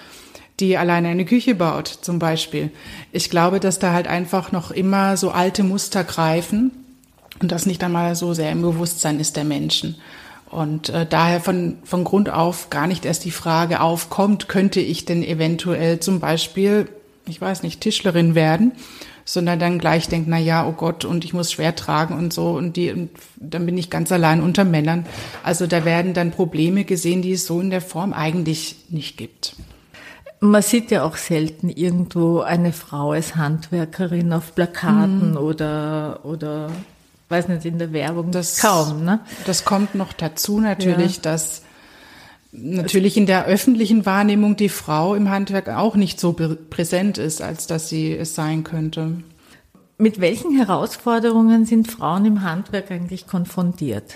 die 0.59 0.75
alleine 0.75 1.09
eine 1.09 1.25
Küche 1.25 1.53
baut, 1.53 1.87
zum 1.87 2.17
Beispiel. 2.17 2.71
Ich 3.11 3.29
glaube, 3.29 3.59
dass 3.59 3.77
da 3.77 3.93
halt 3.93 4.07
einfach 4.07 4.51
noch 4.51 4.71
immer 4.71 5.15
so 5.15 5.29
alte 5.29 5.61
Muster 5.61 6.03
greifen 6.03 6.71
und 7.41 7.51
das 7.51 7.65
nicht 7.65 7.83
einmal 7.83 8.15
so 8.15 8.33
sehr 8.33 8.51
im 8.51 8.61
Bewusstsein 8.61 9.19
ist 9.19 9.35
der 9.37 9.43
Menschen. 9.43 9.95
Und 10.49 10.89
äh, 10.89 11.05
daher 11.05 11.41
von, 11.41 11.77
von 11.83 12.03
Grund 12.03 12.29
auf 12.29 12.69
gar 12.69 12.87
nicht 12.87 13.05
erst 13.05 13.25
die 13.25 13.31
Frage 13.31 13.81
aufkommt, 13.81 14.47
könnte 14.47 14.79
ich 14.79 15.05
denn 15.05 15.23
eventuell 15.23 15.99
zum 15.99 16.19
Beispiel 16.19 16.87
ich 17.29 17.41
weiß 17.41 17.63
nicht, 17.63 17.81
Tischlerin 17.81 18.35
werden, 18.35 18.73
sondern 19.25 19.59
dann 19.59 19.79
gleich 19.79 20.07
denkt, 20.07 20.27
na 20.29 20.37
ja, 20.37 20.65
oh 20.65 20.71
Gott, 20.71 21.03
und 21.03 21.25
ich 21.25 21.33
muss 21.33 21.51
schwer 21.51 21.75
tragen 21.75 22.17
und 22.17 22.31
so 22.31 22.51
und 22.51 22.75
die, 22.77 22.91
und 22.91 23.09
dann 23.35 23.65
bin 23.65 23.77
ich 23.77 23.89
ganz 23.89 24.11
allein 24.11 24.41
unter 24.41 24.63
Männern. 24.63 25.05
Also 25.43 25.67
da 25.67 25.83
werden 25.85 26.13
dann 26.13 26.31
Probleme 26.31 26.85
gesehen, 26.85 27.21
die 27.21 27.33
es 27.33 27.45
so 27.45 27.59
in 27.59 27.69
der 27.69 27.81
Form 27.81 28.13
eigentlich 28.13 28.77
nicht 28.89 29.17
gibt. 29.17 29.55
Man 30.39 30.61
sieht 30.61 30.91
ja 30.91 31.03
auch 31.03 31.17
selten 31.17 31.69
irgendwo 31.69 32.41
eine 32.41 32.71
Frau 32.71 33.11
als 33.11 33.35
Handwerkerin 33.35 34.31
auf 34.31 34.53
Plakaten 34.53 35.31
mhm. 35.31 35.37
oder, 35.37 36.19
oder, 36.23 36.69
weiß 37.29 37.47
nicht, 37.49 37.65
in 37.65 37.79
der 37.79 37.93
Werbung. 37.93 38.31
Das, 38.31 38.59
Kaum, 38.59 39.03
ne? 39.03 39.19
Das 39.45 39.65
kommt 39.65 39.95
noch 39.95 40.13
dazu 40.13 40.59
natürlich, 40.59 41.17
ja. 41.17 41.21
dass 41.23 41.63
natürlich 42.51 43.17
in 43.17 43.25
der 43.25 43.45
öffentlichen 43.45 44.05
Wahrnehmung 44.05 44.55
die 44.55 44.69
Frau 44.69 45.15
im 45.15 45.29
Handwerk 45.29 45.69
auch 45.69 45.95
nicht 45.95 46.19
so 46.19 46.33
präsent 46.33 47.17
ist, 47.17 47.41
als 47.41 47.67
dass 47.67 47.89
sie 47.89 48.13
es 48.13 48.35
sein 48.35 48.63
könnte. 48.63 49.23
Mit 49.97 50.19
welchen 50.21 50.55
Herausforderungen 50.55 51.65
sind 51.65 51.91
Frauen 51.91 52.25
im 52.25 52.43
Handwerk 52.43 52.91
eigentlich 52.91 53.27
konfrontiert? 53.27 54.15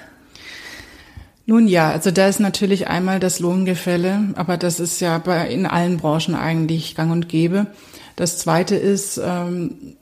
Nun 1.47 1.67
ja, 1.67 1.89
also 1.91 2.11
da 2.11 2.27
ist 2.27 2.39
natürlich 2.39 2.87
einmal 2.87 3.19
das 3.19 3.39
Lohngefälle, 3.39 4.29
aber 4.35 4.57
das 4.57 4.79
ist 4.79 5.01
ja 5.01 5.17
bei, 5.17 5.49
in 5.49 5.65
allen 5.65 5.97
Branchen 5.97 6.35
eigentlich 6.35 6.95
gang 6.95 7.11
und 7.11 7.29
gäbe. 7.29 7.67
Das 8.15 8.37
zweite 8.37 8.75
ist, 8.75 9.19
ähm, 9.23 9.97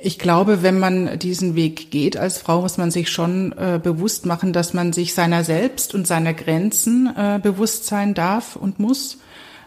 ich 0.00 0.18
glaube, 0.18 0.62
wenn 0.62 0.78
man 0.78 1.18
diesen 1.18 1.56
Weg 1.56 1.90
geht 1.90 2.16
als 2.16 2.38
Frau, 2.38 2.60
muss 2.60 2.78
man 2.78 2.92
sich 2.92 3.10
schon 3.10 3.52
äh, 3.58 3.80
bewusst 3.82 4.26
machen, 4.26 4.52
dass 4.52 4.72
man 4.72 4.92
sich 4.92 5.12
seiner 5.12 5.42
selbst 5.42 5.92
und 5.92 6.06
seiner 6.06 6.34
Grenzen 6.34 7.12
äh, 7.16 7.40
bewusst 7.42 7.86
sein 7.86 8.14
darf 8.14 8.54
und 8.54 8.78
muss, 8.78 9.18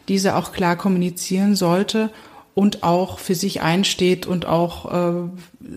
diese 0.07 0.35
auch 0.35 0.53
klar 0.53 0.77
kommunizieren 0.77 1.55
sollte 1.55 2.11
und 2.53 2.83
auch 2.83 3.19
für 3.19 3.35
sich 3.35 3.61
einsteht 3.61 4.25
und 4.25 4.45
auch, 4.45 4.91
äh, 4.91 5.29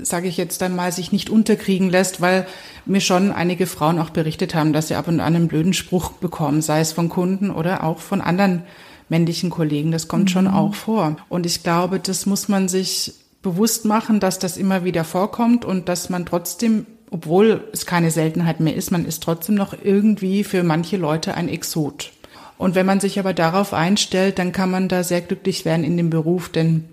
sage 0.02 0.28
ich 0.28 0.36
jetzt 0.36 0.62
dann 0.62 0.76
mal, 0.76 0.92
sich 0.92 1.10
nicht 1.10 1.30
unterkriegen 1.30 1.90
lässt, 1.90 2.20
weil 2.20 2.46
mir 2.86 3.00
schon 3.00 3.32
einige 3.32 3.66
Frauen 3.66 3.98
auch 3.98 4.10
berichtet 4.10 4.54
haben, 4.54 4.72
dass 4.72 4.88
sie 4.88 4.94
ab 4.94 5.08
und 5.08 5.18
an 5.18 5.34
einen 5.34 5.48
blöden 5.48 5.72
Spruch 5.72 6.12
bekommen, 6.12 6.62
sei 6.62 6.80
es 6.80 6.92
von 6.92 7.08
Kunden 7.08 7.50
oder 7.50 7.82
auch 7.82 7.98
von 7.98 8.20
anderen 8.20 8.62
männlichen 9.08 9.50
Kollegen. 9.50 9.90
Das 9.90 10.06
kommt 10.06 10.24
mhm. 10.24 10.28
schon 10.28 10.46
auch 10.46 10.74
vor. 10.74 11.16
Und 11.28 11.44
ich 11.44 11.64
glaube, 11.64 11.98
das 11.98 12.26
muss 12.26 12.48
man 12.48 12.68
sich 12.68 13.14
bewusst 13.44 13.84
machen, 13.84 14.18
dass 14.18 14.40
das 14.40 14.56
immer 14.56 14.82
wieder 14.82 15.04
vorkommt 15.04 15.64
und 15.64 15.88
dass 15.88 16.10
man 16.10 16.26
trotzdem, 16.26 16.86
obwohl 17.12 17.68
es 17.72 17.86
keine 17.86 18.10
Seltenheit 18.10 18.58
mehr 18.58 18.74
ist, 18.74 18.90
man 18.90 19.04
ist 19.04 19.22
trotzdem 19.22 19.54
noch 19.54 19.76
irgendwie 19.84 20.42
für 20.42 20.64
manche 20.64 20.96
Leute 20.96 21.34
ein 21.34 21.48
Exot. 21.48 22.10
Und 22.58 22.74
wenn 22.74 22.86
man 22.86 22.98
sich 22.98 23.20
aber 23.20 23.34
darauf 23.34 23.72
einstellt, 23.72 24.40
dann 24.40 24.50
kann 24.50 24.70
man 24.70 24.88
da 24.88 25.04
sehr 25.04 25.20
glücklich 25.20 25.64
werden 25.64 25.84
in 25.84 25.96
dem 25.96 26.10
Beruf, 26.10 26.48
denn 26.48 26.84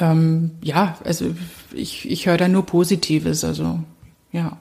ähm, 0.00 0.52
ja, 0.62 0.96
also 1.04 1.26
ich, 1.72 2.10
ich 2.10 2.26
höre 2.26 2.38
da 2.38 2.48
nur 2.48 2.66
Positives, 2.66 3.44
also 3.44 3.78
ja. 4.32 4.56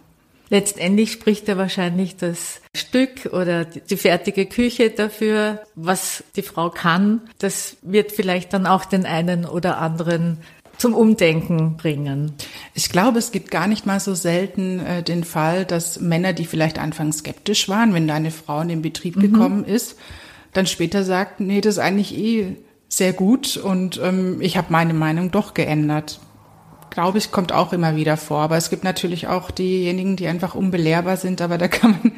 Letztendlich 0.50 1.14
spricht 1.14 1.48
ja 1.48 1.56
wahrscheinlich 1.56 2.18
das 2.18 2.60
Stück 2.76 3.28
oder 3.32 3.64
die 3.64 3.96
fertige 3.96 4.46
Küche 4.46 4.90
dafür, 4.90 5.62
was 5.76 6.26
die 6.36 6.42
Frau 6.42 6.70
kann. 6.70 7.22
Das 7.40 7.78
wird 7.84 8.12
vielleicht 8.12 8.52
dann 8.52 8.66
auch 8.68 8.84
den 8.84 9.06
einen 9.06 9.46
oder 9.46 9.78
anderen 9.78 10.40
zum 10.82 10.96
Umdenken 10.96 11.78
bringen? 11.78 12.34
Ich 12.74 12.90
glaube, 12.90 13.20
es 13.20 13.32
gibt 13.32 13.52
gar 13.52 13.68
nicht 13.68 13.86
mal 13.86 14.00
so 14.00 14.16
selten 14.16 14.80
äh, 14.80 15.04
den 15.04 15.24
Fall, 15.24 15.64
dass 15.64 16.00
Männer, 16.00 16.34
die 16.34 16.46
vielleicht 16.46 16.80
anfangs 16.80 17.20
skeptisch 17.20 17.70
waren, 17.70 17.94
wenn 17.94 18.08
da 18.08 18.16
eine 18.16 18.32
Frau 18.32 18.62
in 18.62 18.68
den 18.68 18.82
Betrieb 18.82 19.16
mhm. 19.16 19.22
gekommen 19.22 19.64
ist, 19.64 19.96
dann 20.54 20.66
später 20.66 21.04
sagt, 21.04 21.40
nee, 21.40 21.62
das 21.62 21.76
ist 21.76 21.80
eigentlich 21.80 22.18
eh 22.18 22.58
sehr 22.90 23.14
gut 23.14 23.58
und 23.58 24.02
ähm, 24.04 24.42
ich 24.42 24.58
habe 24.58 24.68
meine 24.72 24.94
Meinung 24.94 25.30
doch 25.32 25.54
geändert. 25.54 26.20
Glaube 26.90 27.20
ich, 27.20 27.32
kommt 27.32 27.54
auch 27.54 27.72
immer 27.72 27.96
wieder 27.96 28.18
vor. 28.18 28.42
Aber 28.42 28.58
es 28.58 28.70
gibt 28.70 28.84
natürlich 28.84 29.28
auch 29.28 29.50
diejenigen, 29.50 30.18
die 30.18 30.28
einfach 30.28 30.56
unbelehrbar 30.56 31.16
sind, 31.16 31.42
aber 31.42 31.58
da 31.58 31.70
kann 31.70 31.92
man, 31.92 32.12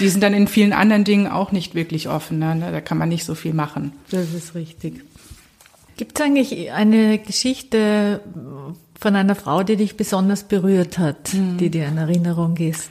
die 0.00 0.08
sind 0.08 0.22
dann 0.22 0.34
in 0.34 0.48
vielen 0.48 0.74
anderen 0.74 1.04
Dingen 1.04 1.28
auch 1.28 1.52
nicht 1.52 1.74
wirklich 1.74 2.08
offen. 2.08 2.40
Ne? 2.40 2.58
Da 2.60 2.80
kann 2.82 2.98
man 2.98 3.08
nicht 3.08 3.24
so 3.24 3.34
viel 3.34 3.54
machen. 3.54 3.92
Das 4.10 4.34
ist 4.34 4.54
richtig. 4.54 5.00
Gibt 5.96 6.18
es 6.18 6.24
eigentlich 6.24 6.72
eine 6.72 7.18
Geschichte 7.18 8.20
von 8.98 9.16
einer 9.16 9.34
Frau, 9.34 9.62
die 9.62 9.76
dich 9.76 9.96
besonders 9.96 10.44
berührt 10.44 10.98
hat, 10.98 11.34
mhm. 11.34 11.56
die 11.58 11.70
dir 11.70 11.86
in 11.86 11.98
Erinnerung 11.98 12.56
ist? 12.56 12.90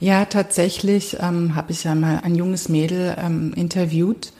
Ja, 0.00 0.24
tatsächlich 0.24 1.16
ähm, 1.20 1.54
habe 1.54 1.72
ich 1.72 1.84
ja 1.84 1.94
mal 1.94 2.20
ein 2.24 2.34
junges 2.34 2.68
Mädel 2.68 3.16
ähm, 3.18 3.54
interviewt, 3.54 4.32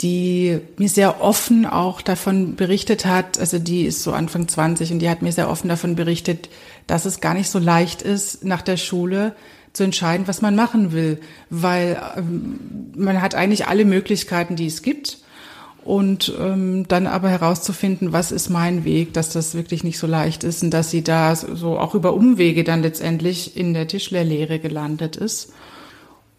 die 0.00 0.58
mir 0.78 0.88
sehr 0.88 1.20
offen 1.22 1.66
auch 1.66 2.00
davon 2.00 2.56
berichtet 2.56 3.06
hat, 3.06 3.38
also 3.38 3.58
die 3.58 3.84
ist 3.84 4.02
so 4.02 4.12
Anfang 4.12 4.48
20 4.48 4.92
und 4.92 4.98
die 4.98 5.08
hat 5.08 5.22
mir 5.22 5.32
sehr 5.32 5.50
offen 5.50 5.68
davon 5.68 5.96
berichtet, 5.96 6.48
dass 6.86 7.04
es 7.04 7.20
gar 7.20 7.34
nicht 7.34 7.50
so 7.50 7.58
leicht 7.58 8.02
ist, 8.02 8.44
nach 8.44 8.62
der 8.62 8.76
Schule 8.76 9.34
zu 9.72 9.84
entscheiden, 9.84 10.26
was 10.26 10.42
man 10.42 10.56
machen 10.56 10.92
will, 10.92 11.20
weil 11.50 12.00
ähm, 12.16 12.58
man 12.96 13.20
hat 13.20 13.34
eigentlich 13.34 13.66
alle 13.66 13.84
Möglichkeiten, 13.84 14.56
die 14.56 14.66
es 14.66 14.82
gibt 14.82 15.18
und 15.86 16.32
ähm, 16.40 16.88
dann 16.88 17.06
aber 17.06 17.28
herauszufinden, 17.28 18.12
was 18.12 18.32
ist 18.32 18.50
mein 18.50 18.84
Weg, 18.84 19.12
dass 19.12 19.30
das 19.30 19.54
wirklich 19.54 19.84
nicht 19.84 19.98
so 19.98 20.08
leicht 20.08 20.42
ist 20.42 20.64
und 20.64 20.70
dass 20.70 20.90
sie 20.90 21.04
da 21.04 21.36
so 21.36 21.78
auch 21.78 21.94
über 21.94 22.12
Umwege 22.12 22.64
dann 22.64 22.82
letztendlich 22.82 23.56
in 23.56 23.72
der 23.72 23.86
Tischlerlehre 23.86 24.58
gelandet 24.58 25.16
ist. 25.16 25.52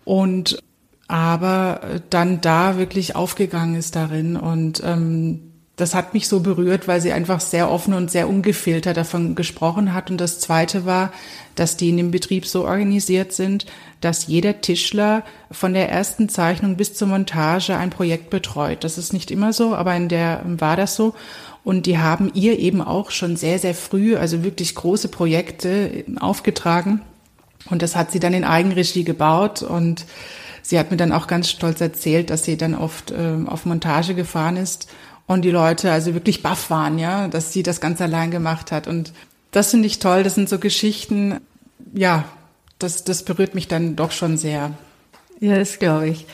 Und 0.03 0.59
aber 1.07 2.01
dann 2.09 2.41
da 2.41 2.77
wirklich 2.77 3.15
aufgegangen 3.15 3.75
ist 3.75 3.95
darin 3.95 4.35
und 4.35 4.81
ähm, 4.85 5.53
das 5.77 5.93
hat 5.93 6.15
mich 6.15 6.27
so 6.27 6.39
berührt, 6.39 6.87
weil 6.87 7.01
sie 7.01 7.13
einfach 7.13 7.39
sehr 7.39 7.69
offen 7.69 7.93
und 7.93 8.09
sehr 8.09 8.27
ungefiltert 8.27 8.97
davon 8.97 9.35
gesprochen 9.35 9.93
hat. 9.93 10.09
Und 10.09 10.19
das 10.19 10.39
Zweite 10.39 10.87
war, 10.87 11.11
dass 11.53 11.77
die 11.77 11.89
in 11.89 11.97
dem 11.97 12.09
Betrieb 12.09 12.47
so 12.47 12.65
organisiert 12.65 13.31
sind, 13.31 13.67
dass 14.01 14.25
jeder 14.25 14.59
Tischler 14.59 15.23
von 15.51 15.75
der 15.75 15.89
ersten 15.89 16.29
Zeichnung 16.29 16.77
bis 16.77 16.95
zur 16.95 17.07
Montage 17.07 17.77
ein 17.77 17.91
Projekt 17.91 18.31
betreut. 18.31 18.83
Das 18.83 18.97
ist 18.97 19.13
nicht 19.13 19.29
immer 19.29 19.53
so, 19.53 19.75
aber 19.75 19.95
in 19.95 20.09
der 20.09 20.41
war 20.45 20.77
das 20.77 20.95
so. 20.95 21.13
Und 21.63 21.85
die 21.85 21.99
haben 21.99 22.31
ihr 22.33 22.57
eben 22.57 22.81
auch 22.81 23.11
schon 23.11 23.35
sehr, 23.35 23.59
sehr 23.59 23.75
früh, 23.75 24.15
also 24.15 24.43
wirklich 24.43 24.73
große 24.73 25.09
Projekte 25.09 26.05
aufgetragen. 26.19 27.01
Und 27.69 27.83
das 27.83 27.95
hat 27.95 28.11
sie 28.11 28.19
dann 28.19 28.33
in 28.33 28.45
Eigenregie 28.45 29.03
gebaut 29.03 29.61
und 29.61 30.05
sie 30.63 30.79
hat 30.79 30.89
mir 30.89 30.97
dann 30.97 31.11
auch 31.11 31.27
ganz 31.27 31.51
stolz 31.51 31.81
erzählt, 31.81 32.31
dass 32.31 32.45
sie 32.45 32.57
dann 32.57 32.73
oft 32.73 33.11
äh, 33.11 33.35
auf 33.45 33.65
Montage 33.65 34.15
gefahren 34.15 34.57
ist 34.57 34.87
und 35.27 35.43
die 35.43 35.51
Leute 35.51 35.91
also 35.91 36.13
wirklich 36.13 36.41
baff 36.41 36.69
waren, 36.69 36.97
ja, 36.97 37.27
dass 37.27 37.53
sie 37.53 37.61
das 37.61 37.81
ganz 37.81 38.01
allein 38.01 38.31
gemacht 38.31 38.71
hat. 38.71 38.87
Und 38.87 39.13
das 39.51 39.71
finde 39.71 39.87
ich 39.87 39.99
toll. 39.99 40.23
Das 40.23 40.35
sind 40.35 40.49
so 40.49 40.57
Geschichten, 40.57 41.41
ja, 41.93 42.25
das, 42.79 43.03
das 43.03 43.23
berührt 43.23 43.53
mich 43.53 43.67
dann 43.67 43.95
doch 43.95 44.11
schon 44.11 44.37
sehr. 44.37 44.73
Ja, 45.39 45.57
das 45.57 45.79
glaube 45.79 46.09
ich. 46.09 46.25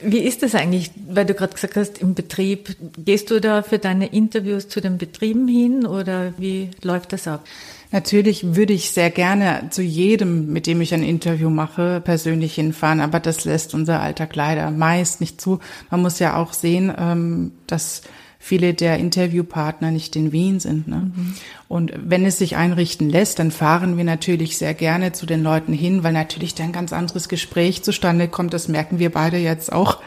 Wie 0.00 0.20
ist 0.20 0.42
das 0.42 0.54
eigentlich, 0.54 0.90
weil 1.08 1.26
du 1.26 1.34
gerade 1.34 1.52
gesagt 1.52 1.76
hast, 1.76 1.98
im 1.98 2.14
Betrieb, 2.14 2.74
gehst 2.96 3.30
du 3.30 3.40
da 3.40 3.62
für 3.62 3.78
deine 3.78 4.06
Interviews 4.06 4.68
zu 4.68 4.80
den 4.80 4.98
Betrieben 4.98 5.46
hin 5.46 5.86
oder 5.86 6.32
wie 6.38 6.70
läuft 6.82 7.12
das 7.12 7.28
ab? 7.28 7.44
Natürlich 7.92 8.56
würde 8.56 8.72
ich 8.72 8.90
sehr 8.90 9.10
gerne 9.10 9.68
zu 9.70 9.82
jedem, 9.82 10.52
mit 10.52 10.66
dem 10.66 10.80
ich 10.80 10.94
ein 10.94 11.02
Interview 11.02 11.50
mache, 11.50 12.00
persönlich 12.00 12.54
hinfahren, 12.54 13.00
aber 13.00 13.20
das 13.20 13.44
lässt 13.44 13.74
unser 13.74 14.00
Alltag 14.00 14.34
leider 14.34 14.70
meist 14.70 15.20
nicht 15.20 15.40
zu. 15.40 15.60
Man 15.90 16.02
muss 16.02 16.18
ja 16.18 16.36
auch 16.36 16.54
sehen, 16.54 16.92
ähm, 16.96 17.52
dass 17.66 18.02
viele 18.38 18.74
der 18.74 18.98
Interviewpartner 18.98 19.92
nicht 19.92 20.16
in 20.16 20.32
Wien 20.32 20.58
sind. 20.58 20.88
Ne? 20.88 21.12
Mhm. 21.14 21.34
Und 21.68 21.92
wenn 21.96 22.26
es 22.26 22.38
sich 22.38 22.56
einrichten 22.56 23.08
lässt, 23.08 23.38
dann 23.38 23.52
fahren 23.52 23.96
wir 23.96 24.02
natürlich 24.02 24.58
sehr 24.58 24.74
gerne 24.74 25.12
zu 25.12 25.26
den 25.26 25.44
Leuten 25.44 25.72
hin, 25.72 26.02
weil 26.02 26.12
natürlich 26.12 26.56
dann 26.56 26.66
ein 26.66 26.72
ganz 26.72 26.92
anderes 26.92 27.28
Gespräch 27.28 27.84
zustande 27.84 28.26
kommt. 28.26 28.52
Das 28.52 28.66
merken 28.66 28.98
wir 28.98 29.12
beide 29.12 29.36
jetzt 29.36 29.72
auch. 29.72 29.98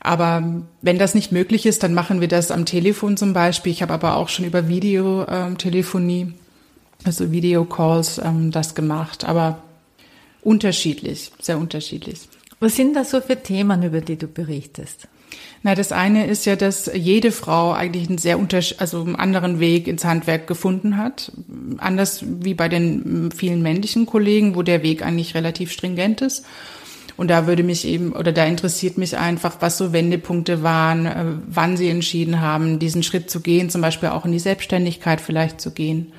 Aber 0.00 0.62
wenn 0.82 0.98
das 0.98 1.14
nicht 1.14 1.32
möglich 1.32 1.64
ist, 1.64 1.82
dann 1.82 1.94
machen 1.94 2.20
wir 2.20 2.28
das 2.28 2.50
am 2.50 2.66
Telefon 2.66 3.16
zum 3.16 3.32
Beispiel. 3.32 3.72
Ich 3.72 3.82
habe 3.82 3.94
aber 3.94 4.16
auch 4.16 4.28
schon 4.28 4.44
über 4.44 4.68
Videotelefonie, 4.68 6.20
ähm, 6.20 6.34
also 7.06 7.30
Videocalls, 7.30 8.18
ähm, 8.18 8.50
das 8.50 8.74
gemacht. 8.74 9.24
Aber 9.24 9.62
unterschiedlich, 10.42 11.30
sehr 11.40 11.58
unterschiedlich. 11.58 12.20
Was 12.60 12.76
sind 12.76 12.94
das 12.94 13.10
so 13.10 13.20
für 13.20 13.42
Themen, 13.42 13.82
über 13.82 14.00
die 14.00 14.16
du 14.16 14.26
berichtest? 14.26 15.08
Na, 15.62 15.74
das 15.74 15.90
eine 15.92 16.26
ist 16.26 16.46
ja, 16.46 16.54
dass 16.54 16.90
jede 16.94 17.32
Frau 17.32 17.72
eigentlich 17.72 18.08
einen 18.08 18.18
sehr 18.18 18.38
unter, 18.38 18.60
also 18.78 19.02
einen 19.02 19.16
anderen 19.16 19.58
Weg 19.58 19.88
ins 19.88 20.04
Handwerk 20.04 20.46
gefunden 20.46 20.96
hat. 20.96 21.32
Anders 21.78 22.24
wie 22.24 22.54
bei 22.54 22.68
den 22.68 23.30
vielen 23.34 23.62
männlichen 23.62 24.06
Kollegen, 24.06 24.54
wo 24.54 24.62
der 24.62 24.82
Weg 24.82 25.04
eigentlich 25.04 25.34
relativ 25.34 25.72
stringent 25.72 26.20
ist. 26.22 26.44
Und 27.16 27.28
da 27.28 27.46
würde 27.46 27.62
mich 27.62 27.86
eben, 27.86 28.12
oder 28.12 28.30
da 28.30 28.44
interessiert 28.44 28.98
mich 28.98 29.16
einfach, 29.16 29.56
was 29.60 29.78
so 29.78 29.92
Wendepunkte 29.92 30.62
waren, 30.62 31.06
äh, 31.06 31.24
wann 31.48 31.76
sie 31.76 31.88
entschieden 31.88 32.40
haben, 32.40 32.78
diesen 32.78 33.02
Schritt 33.02 33.30
zu 33.30 33.40
gehen, 33.40 33.70
zum 33.70 33.80
Beispiel 33.80 34.10
auch 34.10 34.26
in 34.26 34.32
die 34.32 34.38
Selbstständigkeit 34.38 35.20
vielleicht 35.20 35.60
zu 35.60 35.70
gehen. 35.70 36.12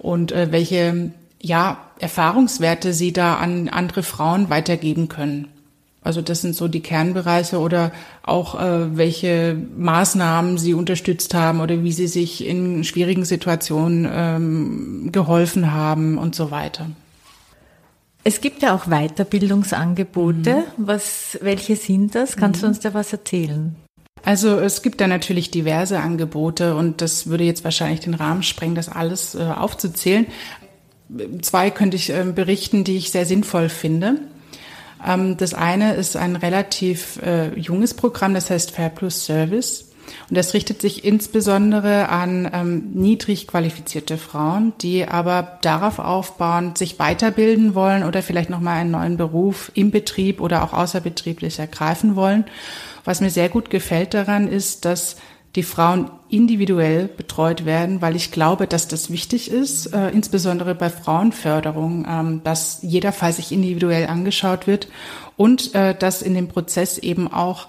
Und 0.00 0.32
äh, 0.32 0.50
welche, 0.50 1.12
ja, 1.40 1.78
Erfahrungswerte 2.00 2.92
sie 2.94 3.12
da 3.12 3.36
an 3.36 3.68
andere 3.68 4.02
Frauen 4.02 4.50
weitergeben 4.50 5.08
können. 5.08 5.48
Also 6.02 6.22
das 6.22 6.40
sind 6.40 6.56
so 6.56 6.66
die 6.66 6.80
Kernbereiche 6.80 7.58
oder 7.58 7.92
auch 8.22 8.58
äh, 8.58 8.96
welche 8.96 9.54
Maßnahmen 9.76 10.56
Sie 10.56 10.72
unterstützt 10.72 11.34
haben 11.34 11.60
oder 11.60 11.84
wie 11.84 11.92
Sie 11.92 12.06
sich 12.06 12.46
in 12.46 12.84
schwierigen 12.84 13.26
Situationen 13.26 14.08
ähm, 14.10 15.12
geholfen 15.12 15.72
haben 15.72 16.16
und 16.16 16.34
so 16.34 16.50
weiter. 16.50 16.86
Es 18.24 18.40
gibt 18.40 18.62
ja 18.62 18.74
auch 18.74 18.86
Weiterbildungsangebote. 18.86 20.54
Mhm. 20.54 20.62
Was, 20.78 21.38
welche 21.42 21.76
sind 21.76 22.14
das? 22.14 22.36
Kannst 22.36 22.60
mhm. 22.60 22.64
du 22.64 22.68
uns 22.68 22.80
da 22.80 22.94
was 22.94 23.12
erzählen? 23.12 23.76
Also 24.24 24.58
es 24.58 24.82
gibt 24.82 25.00
da 25.00 25.06
natürlich 25.06 25.50
diverse 25.50 25.98
Angebote 26.00 26.74
und 26.74 27.00
das 27.00 27.26
würde 27.28 27.44
jetzt 27.44 27.64
wahrscheinlich 27.64 28.00
den 28.00 28.14
Rahmen 28.14 28.42
sprengen, 28.42 28.74
das 28.74 28.88
alles 28.88 29.34
äh, 29.34 29.42
aufzuzählen. 29.42 30.26
Zwei 31.42 31.70
könnte 31.70 31.96
ich 31.96 32.10
äh, 32.10 32.24
berichten, 32.24 32.84
die 32.84 32.96
ich 32.96 33.10
sehr 33.10 33.26
sinnvoll 33.26 33.68
finde. 33.68 34.16
Ähm, 35.06 35.36
das 35.36 35.54
eine 35.54 35.94
ist 35.94 36.16
ein 36.16 36.36
relativ 36.36 37.20
äh, 37.22 37.58
junges 37.58 37.94
Programm, 37.94 38.34
das 38.34 38.50
heißt 38.50 38.70
Fair 38.70 38.90
Plus 38.90 39.24
Service. 39.24 39.86
Und 40.28 40.36
das 40.36 40.54
richtet 40.54 40.80
sich 40.80 41.04
insbesondere 41.04 42.08
an 42.08 42.50
ähm, 42.52 42.90
niedrig 42.94 43.46
qualifizierte 43.46 44.18
Frauen, 44.18 44.72
die 44.80 45.06
aber 45.06 45.58
darauf 45.62 45.98
aufbauen, 45.98 46.74
sich 46.74 46.98
weiterbilden 46.98 47.74
wollen 47.74 48.02
oder 48.02 48.22
vielleicht 48.22 48.50
nochmal 48.50 48.78
einen 48.78 48.90
neuen 48.90 49.16
Beruf 49.16 49.70
im 49.74 49.90
Betrieb 49.90 50.40
oder 50.40 50.64
auch 50.64 50.72
außerbetrieblich 50.72 51.58
ergreifen 51.58 52.16
wollen. 52.16 52.44
Was 53.04 53.20
mir 53.20 53.30
sehr 53.30 53.48
gut 53.48 53.70
gefällt 53.70 54.14
daran 54.14 54.48
ist, 54.48 54.84
dass 54.84 55.16
die 55.56 55.62
Frauen 55.64 56.10
individuell 56.28 57.08
betreut 57.08 57.64
werden, 57.64 58.00
weil 58.00 58.14
ich 58.14 58.30
glaube, 58.30 58.66
dass 58.68 58.86
das 58.86 59.10
wichtig 59.10 59.50
ist, 59.50 59.86
äh, 59.86 60.10
insbesondere 60.10 60.76
bei 60.76 60.90
Frauenförderung, 60.90 62.06
ähm, 62.08 62.40
dass 62.44 62.78
jeder 62.82 63.12
Fall 63.12 63.32
sich 63.32 63.50
individuell 63.50 64.06
angeschaut 64.06 64.66
wird 64.68 64.88
und 65.36 65.74
äh, 65.74 65.94
dass 65.94 66.22
in 66.22 66.34
dem 66.34 66.48
Prozess 66.48 66.98
eben 66.98 67.32
auch 67.32 67.66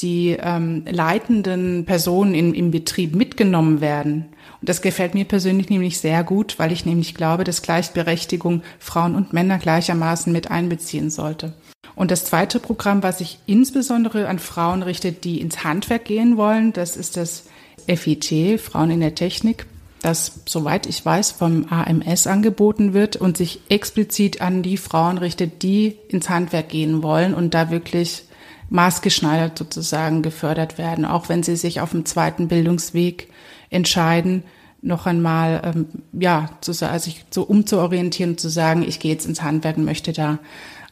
die 0.00 0.36
ähm, 0.40 0.84
leitenden 0.88 1.84
Personen 1.84 2.32
in, 2.32 2.54
im 2.54 2.70
Betrieb 2.70 3.14
mitgenommen 3.14 3.80
werden. 3.80 4.26
Und 4.60 4.68
das 4.68 4.80
gefällt 4.80 5.14
mir 5.14 5.24
persönlich 5.24 5.70
nämlich 5.70 5.98
sehr 5.98 6.24
gut, 6.24 6.58
weil 6.58 6.72
ich 6.72 6.86
nämlich 6.86 7.14
glaube, 7.14 7.44
dass 7.44 7.62
Gleichberechtigung 7.62 8.62
Frauen 8.78 9.14
und 9.14 9.32
Männer 9.32 9.58
gleichermaßen 9.58 10.32
mit 10.32 10.50
einbeziehen 10.50 11.10
sollte. 11.10 11.54
Und 11.98 12.12
das 12.12 12.24
zweite 12.24 12.60
Programm, 12.60 13.02
was 13.02 13.18
sich 13.18 13.40
insbesondere 13.46 14.28
an 14.28 14.38
Frauen 14.38 14.84
richtet, 14.84 15.24
die 15.24 15.40
ins 15.40 15.64
Handwerk 15.64 16.04
gehen 16.04 16.36
wollen, 16.36 16.72
das 16.72 16.96
ist 16.96 17.16
das 17.16 17.46
FIT, 17.88 18.60
Frauen 18.60 18.92
in 18.92 19.00
der 19.00 19.16
Technik, 19.16 19.66
das, 20.00 20.42
soweit 20.46 20.86
ich 20.86 21.04
weiß, 21.04 21.32
vom 21.32 21.66
AMS 21.68 22.28
angeboten 22.28 22.94
wird 22.94 23.16
und 23.16 23.36
sich 23.36 23.62
explizit 23.68 24.40
an 24.40 24.62
die 24.62 24.76
Frauen 24.76 25.18
richtet, 25.18 25.64
die 25.64 25.96
ins 26.08 26.28
Handwerk 26.28 26.68
gehen 26.68 27.02
wollen 27.02 27.34
und 27.34 27.52
da 27.52 27.68
wirklich 27.72 28.22
maßgeschneidert 28.70 29.58
sozusagen 29.58 30.22
gefördert 30.22 30.78
werden, 30.78 31.04
auch 31.04 31.28
wenn 31.28 31.42
sie 31.42 31.56
sich 31.56 31.80
auf 31.80 31.90
dem 31.90 32.04
zweiten 32.04 32.46
Bildungsweg 32.46 33.26
entscheiden, 33.70 34.44
noch 34.82 35.06
einmal 35.06 35.62
ähm, 35.64 35.86
ja, 36.12 36.50
zu, 36.60 36.70
also 36.70 37.04
sich 37.04 37.24
so 37.30 37.42
umzuorientieren 37.42 38.34
und 38.34 38.40
zu 38.40 38.50
sagen, 38.50 38.84
ich 38.86 39.00
gehe 39.00 39.12
jetzt 39.12 39.26
ins 39.26 39.42
Handwerk 39.42 39.78
und 39.78 39.84
möchte 39.84 40.12
da 40.12 40.38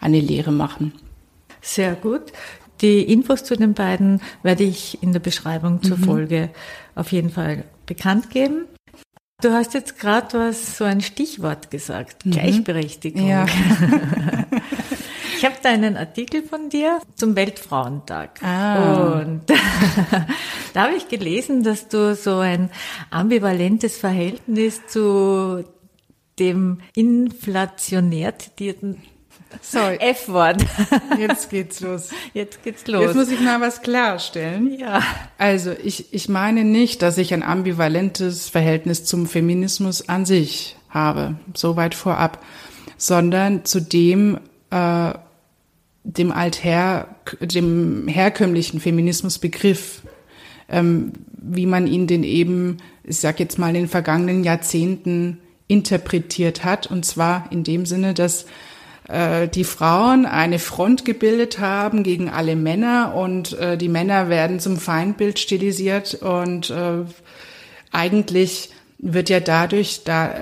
eine 0.01 0.21
Lehre 0.21 0.53
machen. 0.53 0.93
Sehr 1.61 1.95
gut. 1.95 2.33
Die 2.81 3.03
Infos 3.11 3.43
zu 3.45 3.57
den 3.57 3.75
beiden 3.75 4.21
werde 4.43 4.65
ich 4.65 5.03
in 5.03 5.13
der 5.13 5.21
Beschreibung 5.21 5.83
zur 5.83 5.97
mhm. 5.97 6.05
Folge 6.05 6.51
auf 6.95 7.11
jeden 7.13 7.31
Fall 7.31 7.65
bekannt 7.87 8.31
geben. 8.31 8.67
Du 9.43 9.53
hast 9.53 9.75
jetzt 9.75 9.99
gerade 9.99 10.39
was, 10.39 10.79
so 10.79 10.85
ein 10.85 11.01
Stichwort 11.01 11.71
gesagt, 11.71 12.25
mhm. 12.25 12.33
Gleichberechtigung. 12.33 13.27
Ja. 13.27 13.47
ich 15.37 15.45
habe 15.45 15.57
da 15.63 15.71
einen 15.71 15.97
Artikel 15.97 16.43
von 16.43 16.71
dir 16.71 17.01
zum 17.15 17.37
Weltfrauentag. 17.37 18.43
Ah. 18.43 19.21
Und 19.21 19.43
da 20.75 20.83
habe 20.83 20.95
ich 20.97 21.09
gelesen, 21.09 21.63
dass 21.63 21.89
du 21.89 22.15
so 22.15 22.39
ein 22.39 22.71
ambivalentes 23.11 23.97
Verhältnis 23.97 24.87
zu 24.87 25.65
dem 26.39 26.79
inflationär 26.95 28.39
zitierten 28.39 29.03
Sorry. 29.63 29.97
F-Wort. 30.01 30.65
Jetzt 31.19 31.51
geht's 31.51 31.81
los. 31.81 32.11
Jetzt 32.35 32.63
geht's 32.63 32.87
los. 32.87 33.03
Jetzt 33.03 33.17
muss 33.17 33.31
ich 33.31 33.41
mal 33.41 33.61
was 33.61 33.83
klarstellen. 33.83 34.79
Ja. 34.79 35.03
Also 35.39 35.73
ich, 35.83 36.13
ich 36.13 36.29
meine 36.29 36.65
nicht, 36.65 37.03
dass 37.03 37.19
ich 37.19 37.33
ein 37.33 37.43
ambivalentes 37.43 38.49
Verhältnis 38.49 39.05
zum 39.05 39.27
Feminismus 39.27 40.09
an 40.09 40.25
sich 40.25 40.77
habe, 40.89 41.37
soweit 41.55 41.95
vorab, 41.95 42.45
sondern 42.97 43.65
zu 43.65 43.81
dem, 43.81 44.39
äh, 44.71 45.13
dem 46.05 46.33
alther, 46.33 47.09
dem 47.41 48.09
herkömmlichen 48.09 48.81
Feminismusbegriff, 48.81 50.03
ähm, 50.69 51.13
wie 51.33 51.67
man 51.67 51.87
ihn 51.87 52.07
denn 52.07 52.23
eben, 52.23 52.79
ich 53.05 53.19
sag 53.19 53.41
jetzt 53.41 53.59
mal, 53.59 53.69
in 53.69 53.75
den 53.75 53.89
vergangenen 53.89 54.45
Jahrzehnten 54.45 55.39
interpretiert 55.69 56.65
hat. 56.65 56.87
Und 56.87 57.05
zwar 57.05 57.51
in 57.51 57.65
dem 57.65 57.87
Sinne, 57.87 58.15
dass 58.15 58.47
die 59.09 59.65
Frauen 59.65 60.27
eine 60.27 60.59
Front 60.59 61.05
gebildet 61.05 61.61
haben 61.61 62.03
gegen 62.03 62.29
alle 62.29 62.57
Männer 62.57 63.15
und 63.15 63.53
äh, 63.59 63.79
die 63.79 63.89
Männer 63.89 64.29
werden 64.29 64.59
zum 64.59 64.79
Feindbild 64.79 65.39
stilisiert 65.39 66.15
und 66.15 66.71
äh, 66.71 67.05
eigentlich 67.93 68.71
wird 68.99 69.29
ja 69.29 69.41
dadurch 69.41 70.03
da 70.05 70.33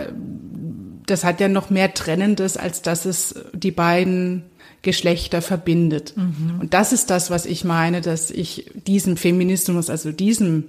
das 1.07 1.25
hat 1.25 1.41
ja 1.41 1.49
noch 1.49 1.71
mehr 1.71 1.93
Trennendes, 1.93 2.57
als 2.57 2.83
dass 2.83 3.05
es 3.05 3.35
die 3.53 3.71
beiden 3.71 4.45
Geschlechter 4.83 5.43
verbindet. 5.43 6.15
Mhm. 6.17 6.61
Und 6.61 6.75
das 6.75 6.93
ist 6.93 7.11
das, 7.11 7.31
was 7.31 7.47
ich 7.47 7.65
meine, 7.65 8.01
dass 8.01 8.31
ich 8.31 8.71
diesem 8.87 9.17
Feminismus, 9.17 9.91
also 9.91 10.13
diesem 10.13 10.65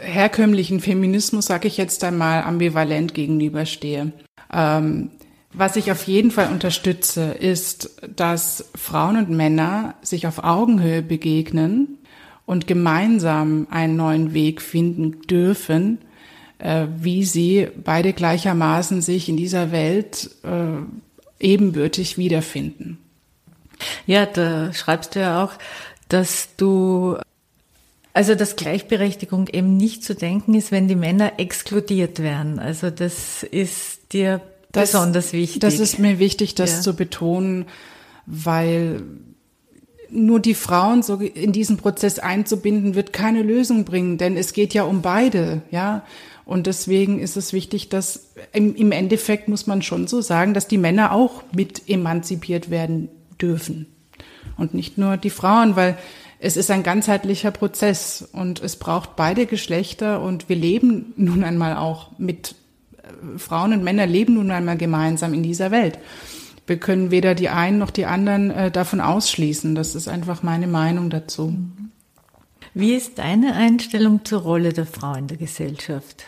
herkömmlichen 0.00 0.80
Feminismus, 0.80 1.46
sage 1.46 1.68
ich 1.68 1.76
jetzt 1.76 2.02
einmal, 2.04 2.42
ambivalent 2.44 3.14
gegenüberstehe. 3.14 4.12
Ähm, 4.52 5.10
was 5.52 5.76
ich 5.76 5.90
auf 5.90 6.04
jeden 6.06 6.30
Fall 6.30 6.50
unterstütze, 6.50 7.32
ist, 7.32 8.00
dass 8.16 8.70
Frauen 8.74 9.16
und 9.16 9.30
Männer 9.30 9.94
sich 10.02 10.26
auf 10.26 10.42
Augenhöhe 10.42 11.02
begegnen 11.02 11.98
und 12.46 12.66
gemeinsam 12.66 13.66
einen 13.70 13.96
neuen 13.96 14.34
Weg 14.34 14.62
finden 14.62 15.22
dürfen, 15.22 15.98
äh, 16.58 16.86
wie 16.98 17.24
sie 17.24 17.68
beide 17.84 18.12
gleichermaßen 18.12 19.02
sich 19.02 19.28
in 19.28 19.36
dieser 19.36 19.72
Welt 19.72 20.30
äh, 20.42 20.82
ebenbürtig 21.38 22.18
wiederfinden. 22.18 22.98
Ja, 24.06 24.26
da 24.26 24.72
schreibst 24.72 25.14
du 25.14 25.20
ja 25.20 25.44
auch, 25.44 25.52
dass 26.08 26.50
du 26.56 27.16
also 28.14 28.34
dass 28.34 28.56
Gleichberechtigung 28.56 29.48
eben 29.48 29.76
nicht 29.76 30.04
zu 30.04 30.14
denken 30.14 30.54
ist, 30.54 30.70
wenn 30.70 30.86
die 30.86 30.96
Männer 30.96 31.38
exkludiert 31.38 32.18
werden. 32.18 32.58
Also 32.58 32.90
das 32.90 33.42
ist 33.42 34.12
dir 34.12 34.42
das, 34.72 34.92
besonders 34.92 35.32
wichtig. 35.32 35.60
Das 35.60 35.78
ist 35.78 35.98
mir 35.98 36.18
wichtig, 36.18 36.54
das 36.54 36.72
ja. 36.72 36.80
zu 36.80 36.96
betonen, 36.96 37.66
weil 38.26 39.02
nur 40.10 40.40
die 40.40 40.54
Frauen 40.54 41.02
so 41.02 41.16
in 41.16 41.52
diesen 41.52 41.78
Prozess 41.78 42.18
einzubinden, 42.18 42.94
wird 42.94 43.12
keine 43.12 43.42
Lösung 43.42 43.84
bringen, 43.84 44.18
denn 44.18 44.36
es 44.36 44.52
geht 44.52 44.74
ja 44.74 44.82
um 44.84 45.02
beide, 45.02 45.62
ja. 45.70 46.04
Und 46.44 46.66
deswegen 46.66 47.20
ist 47.20 47.36
es 47.36 47.52
wichtig, 47.52 47.88
dass 47.88 48.32
im, 48.52 48.74
im 48.74 48.92
Endeffekt 48.92 49.48
muss 49.48 49.66
man 49.66 49.80
schon 49.80 50.06
so 50.06 50.20
sagen, 50.20 50.54
dass 50.54 50.66
die 50.66 50.76
Männer 50.76 51.12
auch 51.12 51.44
mit 51.54 51.88
emanzipiert 51.88 52.68
werden 52.68 53.08
dürfen 53.40 53.86
und 54.56 54.74
nicht 54.74 54.98
nur 54.98 55.16
die 55.16 55.30
Frauen, 55.30 55.76
weil 55.76 55.96
es 56.40 56.56
ist 56.56 56.70
ein 56.70 56.82
ganzheitlicher 56.82 57.52
Prozess 57.52 58.28
und 58.32 58.60
es 58.60 58.76
braucht 58.76 59.14
beide 59.14 59.46
Geschlechter 59.46 60.20
und 60.20 60.48
wir 60.48 60.56
leben 60.56 61.12
nun 61.16 61.44
einmal 61.44 61.76
auch 61.76 62.10
mit 62.18 62.56
Frauen 63.36 63.72
und 63.72 63.84
Männer 63.84 64.06
leben 64.06 64.34
nun 64.34 64.50
einmal 64.50 64.76
gemeinsam 64.76 65.34
in 65.34 65.42
dieser 65.42 65.70
Welt. 65.70 65.98
Wir 66.66 66.78
können 66.78 67.10
weder 67.10 67.34
die 67.34 67.48
einen 67.48 67.78
noch 67.78 67.90
die 67.90 68.06
anderen 68.06 68.50
äh, 68.50 68.70
davon 68.70 69.00
ausschließen. 69.00 69.74
Das 69.74 69.94
ist 69.94 70.08
einfach 70.08 70.42
meine 70.42 70.68
Meinung 70.68 71.10
dazu. 71.10 71.54
Wie 72.74 72.94
ist 72.94 73.18
deine 73.18 73.54
Einstellung 73.54 74.24
zur 74.24 74.42
Rolle 74.42 74.72
der 74.72 74.86
Frau 74.86 75.14
in 75.14 75.26
der 75.26 75.36
Gesellschaft? 75.36 76.24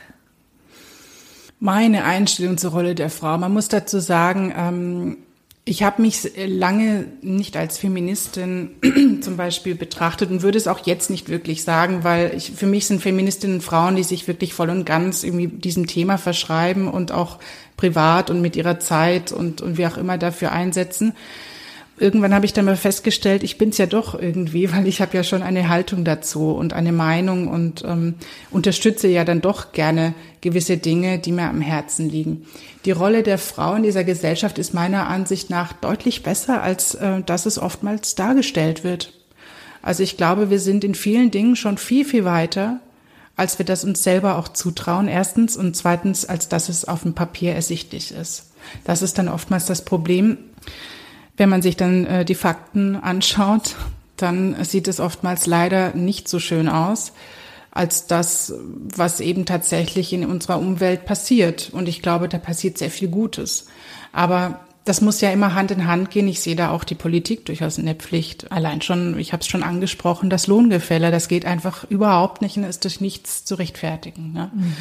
Meine 1.60 2.04
Einstellung 2.04 2.58
zur 2.58 2.72
Rolle 2.72 2.94
der 2.94 3.08
Frau. 3.08 3.38
Man 3.38 3.52
muss 3.52 3.68
dazu 3.68 4.00
sagen, 4.00 4.52
ähm, 4.56 5.16
ich 5.66 5.82
habe 5.82 6.02
mich 6.02 6.30
lange 6.36 7.06
nicht 7.22 7.56
als 7.56 7.78
Feministin 7.78 8.76
zum 9.22 9.38
Beispiel 9.38 9.74
betrachtet 9.74 10.30
und 10.30 10.42
würde 10.42 10.58
es 10.58 10.68
auch 10.68 10.84
jetzt 10.84 11.08
nicht 11.08 11.30
wirklich 11.30 11.64
sagen, 11.64 12.04
weil 12.04 12.34
ich, 12.36 12.52
für 12.52 12.66
mich 12.66 12.86
sind 12.86 13.00
Feministinnen 13.00 13.62
Frauen, 13.62 13.96
die 13.96 14.02
sich 14.02 14.28
wirklich 14.28 14.52
voll 14.52 14.68
und 14.68 14.84
ganz 14.84 15.24
irgendwie 15.24 15.46
diesem 15.46 15.86
Thema 15.86 16.18
verschreiben 16.18 16.86
und 16.86 17.12
auch 17.12 17.38
privat 17.78 18.28
und 18.28 18.42
mit 18.42 18.56
ihrer 18.56 18.78
Zeit 18.78 19.32
und, 19.32 19.62
und 19.62 19.78
wie 19.78 19.86
auch 19.86 19.96
immer 19.96 20.18
dafür 20.18 20.52
einsetzen. 20.52 21.14
Irgendwann 21.98 22.34
habe 22.34 22.44
ich 22.44 22.52
dann 22.52 22.64
mal 22.64 22.76
festgestellt, 22.76 23.42
ich 23.42 23.58
bin's 23.58 23.78
ja 23.78 23.86
doch 23.86 24.18
irgendwie, 24.18 24.72
weil 24.72 24.86
ich 24.86 25.00
habe 25.00 25.16
ja 25.16 25.24
schon 25.24 25.42
eine 25.42 25.68
Haltung 25.68 26.04
dazu 26.04 26.50
und 26.50 26.72
eine 26.72 26.92
Meinung 26.92 27.48
und 27.48 27.84
ähm, 27.84 28.14
unterstütze 28.50 29.08
ja 29.08 29.24
dann 29.24 29.40
doch 29.40 29.72
gerne 29.72 30.14
gewisse 30.40 30.76
Dinge, 30.76 31.18
die 31.18 31.32
mir 31.32 31.48
am 31.48 31.60
Herzen 31.60 32.08
liegen. 32.08 32.46
Die 32.84 32.90
Rolle 32.90 33.22
der 33.22 33.38
Frau 33.38 33.74
in 33.74 33.82
dieser 33.82 34.04
Gesellschaft 34.04 34.58
ist 34.58 34.74
meiner 34.74 35.08
Ansicht 35.08 35.50
nach 35.50 35.72
deutlich 35.72 36.22
besser, 36.22 36.62
als 36.62 36.94
äh, 36.94 37.22
dass 37.22 37.46
es 37.46 37.58
oftmals 37.58 38.14
dargestellt 38.14 38.84
wird. 38.84 39.12
Also 39.82 40.02
ich 40.02 40.16
glaube, 40.16 40.50
wir 40.50 40.60
sind 40.60 40.82
in 40.82 40.94
vielen 40.94 41.30
Dingen 41.30 41.56
schon 41.56 41.76
viel, 41.76 42.04
viel 42.04 42.24
weiter, 42.24 42.80
als 43.36 43.58
wir 43.58 43.66
das 43.66 43.84
uns 43.84 44.02
selber 44.02 44.38
auch 44.38 44.48
zutrauen, 44.48 45.08
erstens, 45.08 45.56
und 45.56 45.76
zweitens, 45.76 46.24
als 46.24 46.48
dass 46.48 46.68
es 46.68 46.86
auf 46.86 47.02
dem 47.02 47.14
Papier 47.14 47.52
ersichtlich 47.52 48.12
ist. 48.12 48.52
Das 48.84 49.02
ist 49.02 49.18
dann 49.18 49.28
oftmals 49.28 49.66
das 49.66 49.84
Problem, 49.84 50.38
wenn 51.36 51.48
man 51.48 51.62
sich 51.62 51.76
dann 51.76 52.06
äh, 52.06 52.24
die 52.24 52.34
Fakten 52.34 52.96
anschaut, 52.96 53.76
dann 54.16 54.62
sieht 54.64 54.88
es 54.88 55.00
oftmals 55.00 55.46
leider 55.46 55.94
nicht 55.94 56.28
so 56.28 56.38
schön 56.38 56.68
aus 56.68 57.12
als 57.74 58.06
das, 58.06 58.54
was 58.94 59.18
eben 59.18 59.46
tatsächlich 59.46 60.12
in 60.12 60.24
unserer 60.24 60.60
Umwelt 60.60 61.04
passiert. 61.06 61.70
Und 61.72 61.88
ich 61.88 62.02
glaube, 62.02 62.28
da 62.28 62.38
passiert 62.38 62.78
sehr 62.78 62.90
viel 62.90 63.08
Gutes. 63.08 63.66
Aber 64.12 64.60
das 64.84 65.00
muss 65.00 65.20
ja 65.20 65.32
immer 65.32 65.54
Hand 65.54 65.72
in 65.72 65.88
Hand 65.88 66.10
gehen. 66.10 66.28
Ich 66.28 66.40
sehe 66.40 66.54
da 66.54 66.70
auch 66.70 66.84
die 66.84 66.94
Politik 66.94 67.44
durchaus 67.46 67.78
in 67.78 67.86
der 67.86 67.96
Pflicht. 67.96 68.52
Allein 68.52 68.80
schon, 68.80 69.18
ich 69.18 69.32
habe 69.32 69.40
es 69.40 69.48
schon 69.48 69.64
angesprochen, 69.64 70.30
das 70.30 70.46
Lohngefälle, 70.46 71.10
das 71.10 71.26
geht 71.26 71.46
einfach 71.46 71.84
überhaupt 71.90 72.42
nicht 72.42 72.56
und 72.56 72.62
ist 72.62 72.84
durch 72.84 73.00
nichts 73.00 73.44
zu 73.44 73.56
rechtfertigen. 73.56 74.32
Ne? 74.32 74.52
Mhm. 74.54 74.76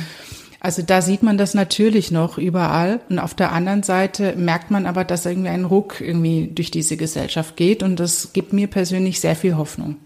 Also 0.64 0.82
da 0.82 1.02
sieht 1.02 1.24
man 1.24 1.38
das 1.38 1.54
natürlich 1.54 2.10
noch 2.10 2.38
überall. 2.38 3.02
Und 3.10 3.20
auf 3.20 3.34
der 3.34 3.52
anderen 3.52 3.84
Seite 3.84 4.34
merkt 4.38 4.72
man 4.72 4.86
aber, 4.86 5.04
dass 5.04 5.26
irgendwie 5.26 5.50
ein 5.50 5.66
Ruck 5.66 6.00
irgendwie 6.00 6.48
durch 6.48 6.72
diese 6.72 6.96
Gesellschaft 6.96 7.58
geht. 7.58 7.84
Und 7.84 8.00
das 8.00 8.32
gibt 8.32 8.54
mir 8.54 8.68
persönlich 8.68 9.20
sehr 9.20 9.36
viel 9.36 9.58
Hoffnung. 9.58 9.98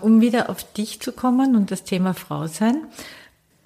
Um 0.00 0.20
wieder 0.20 0.50
auf 0.50 0.64
dich 0.72 1.00
zu 1.00 1.12
kommen 1.12 1.54
und 1.54 1.70
das 1.70 1.84
Thema 1.84 2.12
Frau 2.12 2.48
sein. 2.48 2.82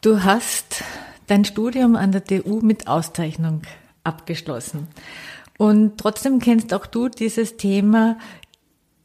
Du 0.03 0.23
hast 0.23 0.85
dein 1.29 1.47
Studium 1.47 1.97
an 1.97 2.13
der 2.13 2.25
TU 2.25 2.61
mit 2.61 2.87
Auszeichnung 2.87 3.63
abgeschlossen. 4.05 4.89
Und 5.57 5.97
trotzdem 5.97 6.41
kennst 6.41 6.75
auch 6.75 6.85
du 6.85 7.09
dieses 7.09 7.57
Thema 7.57 8.19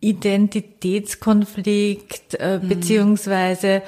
Identitätskonflikt, 0.01 2.35
äh, 2.35 2.59
mhm. 2.61 2.67
beziehungsweise 2.67 3.81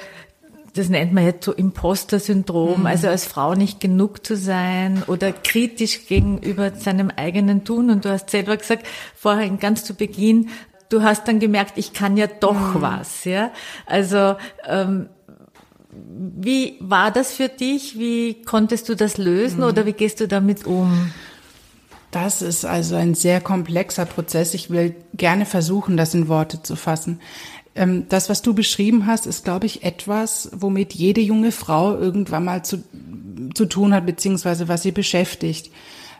das 0.74 0.88
nennt 0.88 1.12
man 1.12 1.24
jetzt 1.24 1.44
so 1.44 1.52
Imposter-Syndrom, 1.52 2.80
mhm. 2.80 2.86
also 2.86 3.08
als 3.08 3.26
Frau 3.26 3.54
nicht 3.54 3.80
genug 3.80 4.24
zu 4.26 4.36
sein 4.36 5.02
oder 5.06 5.32
kritisch 5.32 6.06
gegenüber 6.06 6.72
seinem 6.74 7.10
eigenen 7.10 7.64
Tun. 7.64 7.90
Und 7.90 8.04
du 8.04 8.10
hast 8.10 8.30
selber 8.30 8.56
gesagt, 8.56 8.86
vorhin 9.14 9.58
ganz 9.58 9.84
zu 9.84 9.94
Beginn, 9.94 10.48
du 10.88 11.02
hast 11.02 11.28
dann 11.28 11.40
gemerkt, 11.40 11.74
ich 11.76 11.92
kann 11.92 12.16
ja 12.16 12.26
doch 12.26 12.74
mhm. 12.74 12.80
was, 12.80 13.24
ja. 13.24 13.50
Also, 13.86 14.36
ähm, 14.66 15.08
wie 15.94 16.76
war 16.80 17.10
das 17.10 17.32
für 17.32 17.48
dich? 17.48 17.98
Wie 17.98 18.42
konntest 18.42 18.88
du 18.88 18.96
das 18.96 19.18
lösen 19.18 19.58
mhm. 19.58 19.64
oder 19.64 19.84
wie 19.84 19.92
gehst 19.92 20.20
du 20.20 20.28
damit 20.28 20.66
um? 20.66 21.12
Das 22.10 22.42
ist 22.42 22.64
also 22.64 22.94
ein 22.94 23.14
sehr 23.14 23.40
komplexer 23.40 24.04
Prozess. 24.04 24.54
Ich 24.54 24.70
will 24.70 24.94
gerne 25.14 25.46
versuchen, 25.46 25.96
das 25.96 26.14
in 26.14 26.28
Worte 26.28 26.62
zu 26.62 26.76
fassen. 26.76 27.20
Ähm, 27.74 28.06
das, 28.08 28.28
was 28.28 28.42
du 28.42 28.54
beschrieben 28.54 29.06
hast, 29.06 29.26
ist, 29.26 29.44
glaube 29.44 29.66
ich, 29.66 29.82
etwas, 29.82 30.50
womit 30.54 30.92
jede 30.94 31.20
junge 31.20 31.52
Frau 31.52 31.96
irgendwann 31.96 32.44
mal 32.44 32.64
zu, 32.64 32.82
zu 33.54 33.66
tun 33.66 33.94
hat, 33.94 34.06
beziehungsweise 34.06 34.68
was 34.68 34.82
sie 34.82 34.92
beschäftigt. 34.92 35.70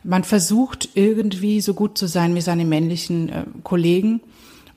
Man 0.05 0.25
versucht 0.25 0.91
irgendwie 0.95 1.61
so 1.61 1.75
gut 1.75 1.97
zu 1.99 2.07
sein 2.07 2.35
wie 2.35 2.41
seine 2.41 2.65
männlichen 2.65 3.29
äh, 3.29 3.45
Kollegen 3.63 4.21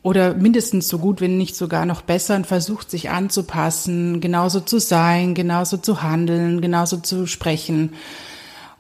oder 0.04 0.36
mindestens 0.36 0.88
so 0.88 1.00
gut, 1.00 1.20
wenn 1.22 1.38
nicht 1.38 1.56
sogar 1.56 1.86
noch 1.86 2.02
besser 2.02 2.36
und 2.36 2.46
versucht 2.46 2.92
sich 2.92 3.10
anzupassen, 3.10 4.22
genauso 4.22 4.60
zu 4.60 4.80
sein, 4.80 5.34
genauso 5.34 5.78
zu 5.78 6.04
handeln, 6.04 6.62
genauso 6.62 6.98
zu 6.98 7.26
sprechen. 7.26 7.94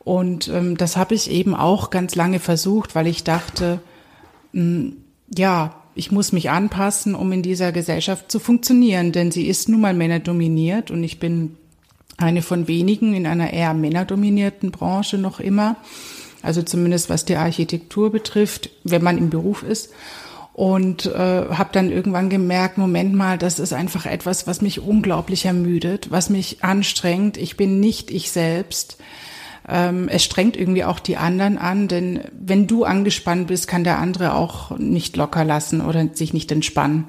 Und 0.03 0.49
ähm, 0.49 0.77
das 0.77 0.97
habe 0.97 1.15
ich 1.15 1.31
eben 1.31 1.55
auch 1.55 1.89
ganz 1.89 2.13
lange 2.13 2.39
versucht, 2.39 2.93
weil 2.93 3.08
ich 3.08 3.23
dachte, 3.23 3.79
mh, 4.51 4.62
hm, 4.62 4.97
ja, 5.36 5.81
ich 5.95 6.12
muss 6.12 6.34
mich 6.34 6.49
anpassen, 6.49 7.15
um 7.15 7.31
in 7.31 7.41
dieser 7.41 7.71
Gesellschaft 7.71 8.29
zu 8.29 8.39
funktionieren, 8.39 9.13
denn 9.13 9.31
sie 9.31 9.47
ist 9.47 9.69
nun 9.69 9.81
mal 9.81 9.93
männerdominiert 9.93 10.91
und 10.91 11.03
ich 11.03 11.19
bin 11.19 11.55
eine 12.17 12.41
von 12.41 12.67
wenigen 12.67 13.13
in 13.13 13.25
einer 13.25 13.51
eher 13.51 13.73
männerdominierten 13.73 14.71
Branche 14.71 15.17
noch 15.17 15.39
immer. 15.39 15.77
Also 16.41 16.62
zumindest 16.62 17.10
was 17.10 17.25
die 17.25 17.38
Architektur 17.38 18.12
betrifft, 18.12 18.69
wenn 18.84 19.03
man 19.03 19.17
im 19.17 19.29
Beruf 19.29 19.63
ist. 19.63 19.91
Und 20.53 21.05
äh, 21.08 21.49
habe 21.49 21.69
dann 21.73 21.91
irgendwann 21.91 22.29
gemerkt, 22.29 22.77
Moment 22.77 23.13
mal, 23.13 23.38
das 23.38 23.60
ist 23.60 23.73
einfach 23.73 24.05
etwas, 24.05 24.47
was 24.47 24.62
mich 24.62 24.79
unglaublich 24.79 25.45
ermüdet, 25.45 26.12
was 26.12 26.29
mich 26.29 26.63
anstrengt. 26.63 27.36
Ich 27.36 27.58
bin 27.58 27.81
nicht 27.81 28.10
ich 28.10 28.31
selbst 28.31 28.97
ähm, 29.67 30.08
es 30.10 30.23
strengt 30.23 30.58
irgendwie 30.58 30.84
auch 30.84 30.99
die 30.99 31.17
anderen 31.17 31.58
an, 31.58 31.88
denn 31.88 32.21
wenn 32.32 32.67
du 32.67 32.84
angespannt 32.84 33.47
bist, 33.47 33.67
kann 33.67 33.84
der 33.84 33.99
andere 33.99 34.36
auch 34.36 34.78
nicht 34.78 35.17
locker 35.17 35.43
lassen 35.43 35.82
oder 35.82 36.08
sich 36.13 36.34
nicht 36.34 36.51
entspannen. 36.51 37.06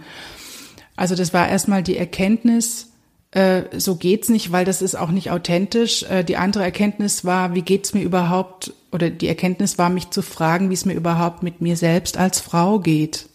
Also 0.96 1.14
das 1.14 1.34
war 1.34 1.48
erstmal 1.48 1.82
die 1.82 1.96
Erkenntnis, 1.96 2.92
äh, 3.32 3.64
so 3.78 3.96
geht's 3.96 4.30
nicht, 4.30 4.52
weil 4.52 4.64
das 4.64 4.80
ist 4.80 4.94
auch 4.94 5.10
nicht 5.10 5.30
authentisch. 5.30 6.04
Äh, 6.04 6.24
die 6.24 6.38
andere 6.38 6.64
Erkenntnis 6.64 7.24
war, 7.24 7.54
wie 7.54 7.62
geht's 7.62 7.92
mir 7.92 8.02
überhaupt, 8.02 8.72
oder 8.92 9.10
die 9.10 9.28
Erkenntnis 9.28 9.76
war, 9.76 9.90
mich 9.90 10.10
zu 10.10 10.22
fragen, 10.22 10.70
wie 10.70 10.74
es 10.74 10.86
mir 10.86 10.94
überhaupt 10.94 11.42
mit 11.42 11.60
mir 11.60 11.76
selbst 11.76 12.16
als 12.16 12.40
Frau 12.40 12.78
geht. 12.78 13.28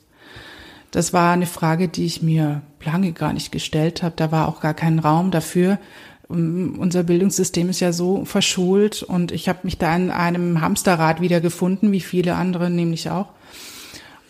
Das 0.90 1.14
war 1.14 1.34
eine 1.34 1.46
Frage, 1.46 1.88
die 1.88 2.06
ich 2.06 2.22
mir 2.22 2.64
lange 2.84 3.12
gar 3.12 3.32
nicht 3.32 3.52
gestellt 3.52 4.02
habe. 4.02 4.16
Da 4.16 4.32
war 4.32 4.48
auch 4.48 4.60
gar 4.60 4.74
kein 4.74 4.98
Raum 4.98 5.30
dafür, 5.30 5.78
unser 6.32 7.04
Bildungssystem 7.04 7.70
ist 7.70 7.80
ja 7.80 7.94
so 7.94 8.26
verschult 8.26 9.04
und 9.04 9.32
ich 9.32 9.50
habe 9.50 9.60
mich 9.64 9.78
da 9.78 9.96
in 9.96 10.12
einem 10.12 10.62
Hamsterrad 10.62 11.22
wiedergefunden, 11.22 11.92
wie 11.92 12.02
viele 12.02 12.36
andere 12.36 12.70
nämlich 12.70 13.10
auch. 13.10 13.28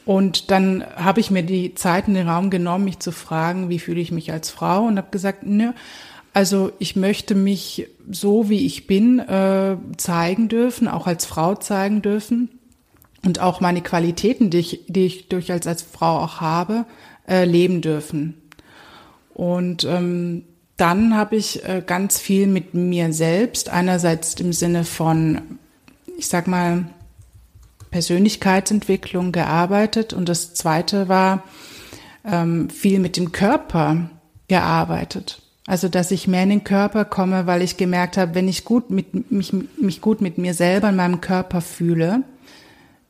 Und 0.06 0.50
dann 0.52 0.84
habe 0.96 1.20
ich 1.20 1.32
mir 1.32 1.44
die 1.44 1.76
Zeit 1.76 2.08
in 2.08 2.16
den 2.16 2.28
Raum 2.28 2.50
genommen, 2.50 2.86
mich 2.86 3.00
zu 3.00 3.12
fragen, 3.12 3.70
wie 3.70 3.80
fühle 3.80 4.02
ich 4.02 4.12
mich 4.12 4.32
als 4.32 4.50
Frau 4.50 4.86
und 4.86 4.98
habe 4.98 5.12
gesagt, 5.12 5.46
ne, 5.46 5.76
also 6.34 6.72
ich 6.80 6.96
möchte 6.96 7.36
mich 7.36 7.88
so, 8.10 8.50
wie 8.50 8.66
ich 8.66 8.88
bin, 8.88 9.20
äh, 9.20 9.78
zeigen 9.98 10.48
dürfen, 10.48 10.88
auch 10.88 11.06
als 11.06 11.26
Frau 11.26 11.56
zeigen 11.56 12.02
dürfen 12.02 12.50
und 13.24 13.40
auch 13.40 13.62
meine 13.62 13.82
Qualitäten, 13.82 14.50
die 14.50 14.60
ich, 14.60 14.86
die 14.88 15.06
ich 15.06 15.30
durchaus 15.30 15.68
als 15.68 15.82
Frau 15.82 16.20
auch 16.20 16.42
habe, 16.42 16.86
äh, 17.28 17.46
leben 17.46 17.82
dürfen. 17.82 18.36
Und 19.34 19.84
ähm, 19.84 20.44
dann 20.82 21.16
habe 21.16 21.36
ich 21.36 21.64
äh, 21.64 21.84
ganz 21.86 22.20
viel 22.20 22.48
mit 22.48 22.74
mir 22.74 23.14
selbst, 23.14 23.70
einerseits 23.70 24.34
im 24.40 24.52
Sinne 24.52 24.84
von, 24.84 25.60
ich 26.18 26.28
sag 26.28 26.48
mal, 26.48 26.86
Persönlichkeitsentwicklung 27.92 29.32
gearbeitet 29.32 30.12
und 30.12 30.28
das 30.28 30.56
zweite 30.56 31.08
war 31.08 31.44
ähm, 32.26 32.72
viel 32.72 33.00
mit 33.00 33.16
dem 33.16 33.32
Körper 33.32 34.10
gearbeitet. 34.48 35.44
Also, 35.68 35.88
dass 35.88 36.10
ich 36.10 36.28
mehr 36.28 36.44
in 36.44 36.50
den 36.50 36.64
Körper 36.64 37.06
komme, 37.06 37.46
weil 37.46 37.62
ich 37.62 37.78
gemerkt 37.78 38.18
habe, 38.18 38.34
wenn 38.34 38.48
ich 38.48 38.66
gut 38.66 38.90
mit 38.90 39.32
mich, 39.32 39.54
mich 39.54 40.02
gut 40.02 40.20
mit 40.20 40.40
mir 40.40 40.56
selber 40.56 40.90
in 40.90 40.96
meinem 40.96 41.22
Körper 41.22 41.62
fühle, 41.62 42.24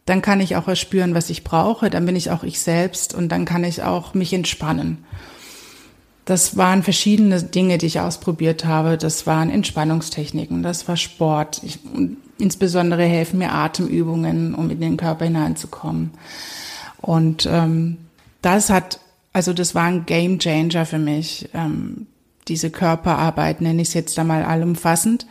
dann 0.05 0.21
kann 0.21 0.41
ich 0.41 0.57
auch 0.57 0.67
erspüren, 0.67 1.15
was 1.15 1.29
ich 1.29 1.45
brauche, 1.45 1.89
dann 1.89 2.05
bin 2.05 2.17
ich 2.17 2.31
auch 2.31 2.43
ich 2.43 2.59
selbst 2.59 3.13
und 3.13 3.29
dann 3.29 3.45
kann 3.45 3.63
ich 3.63 3.81
auch 3.81 4.13
mich 4.13 4.33
entspannen. 4.33 5.05
Das 6.31 6.55
waren 6.55 6.81
verschiedene 6.81 7.43
Dinge, 7.43 7.77
die 7.77 7.87
ich 7.87 7.99
ausprobiert 7.99 8.63
habe. 8.63 8.97
Das 8.97 9.27
waren 9.27 9.49
Entspannungstechniken, 9.49 10.63
das 10.63 10.87
war 10.87 10.95
Sport. 10.95 11.59
Ich, 11.61 11.79
insbesondere 12.37 13.03
helfen 13.03 13.39
mir 13.39 13.51
Atemübungen, 13.51 14.55
um 14.55 14.69
in 14.69 14.79
den 14.79 14.95
Körper 14.95 15.25
hineinzukommen. 15.25 16.11
Und 17.01 17.49
ähm, 17.51 17.97
das 18.41 18.69
hat, 18.69 19.01
also 19.33 19.51
das 19.51 19.75
war 19.75 19.83
ein 19.83 20.05
Game 20.05 20.39
Changer 20.39 20.85
für 20.85 20.99
mich. 20.99 21.49
Ähm, 21.53 22.07
diese 22.47 22.69
Körperarbeit 22.69 23.59
nenne 23.59 23.81
ich 23.81 23.89
es 23.89 23.93
jetzt 23.93 24.17
einmal 24.17 24.45
allumfassend, 24.45 25.27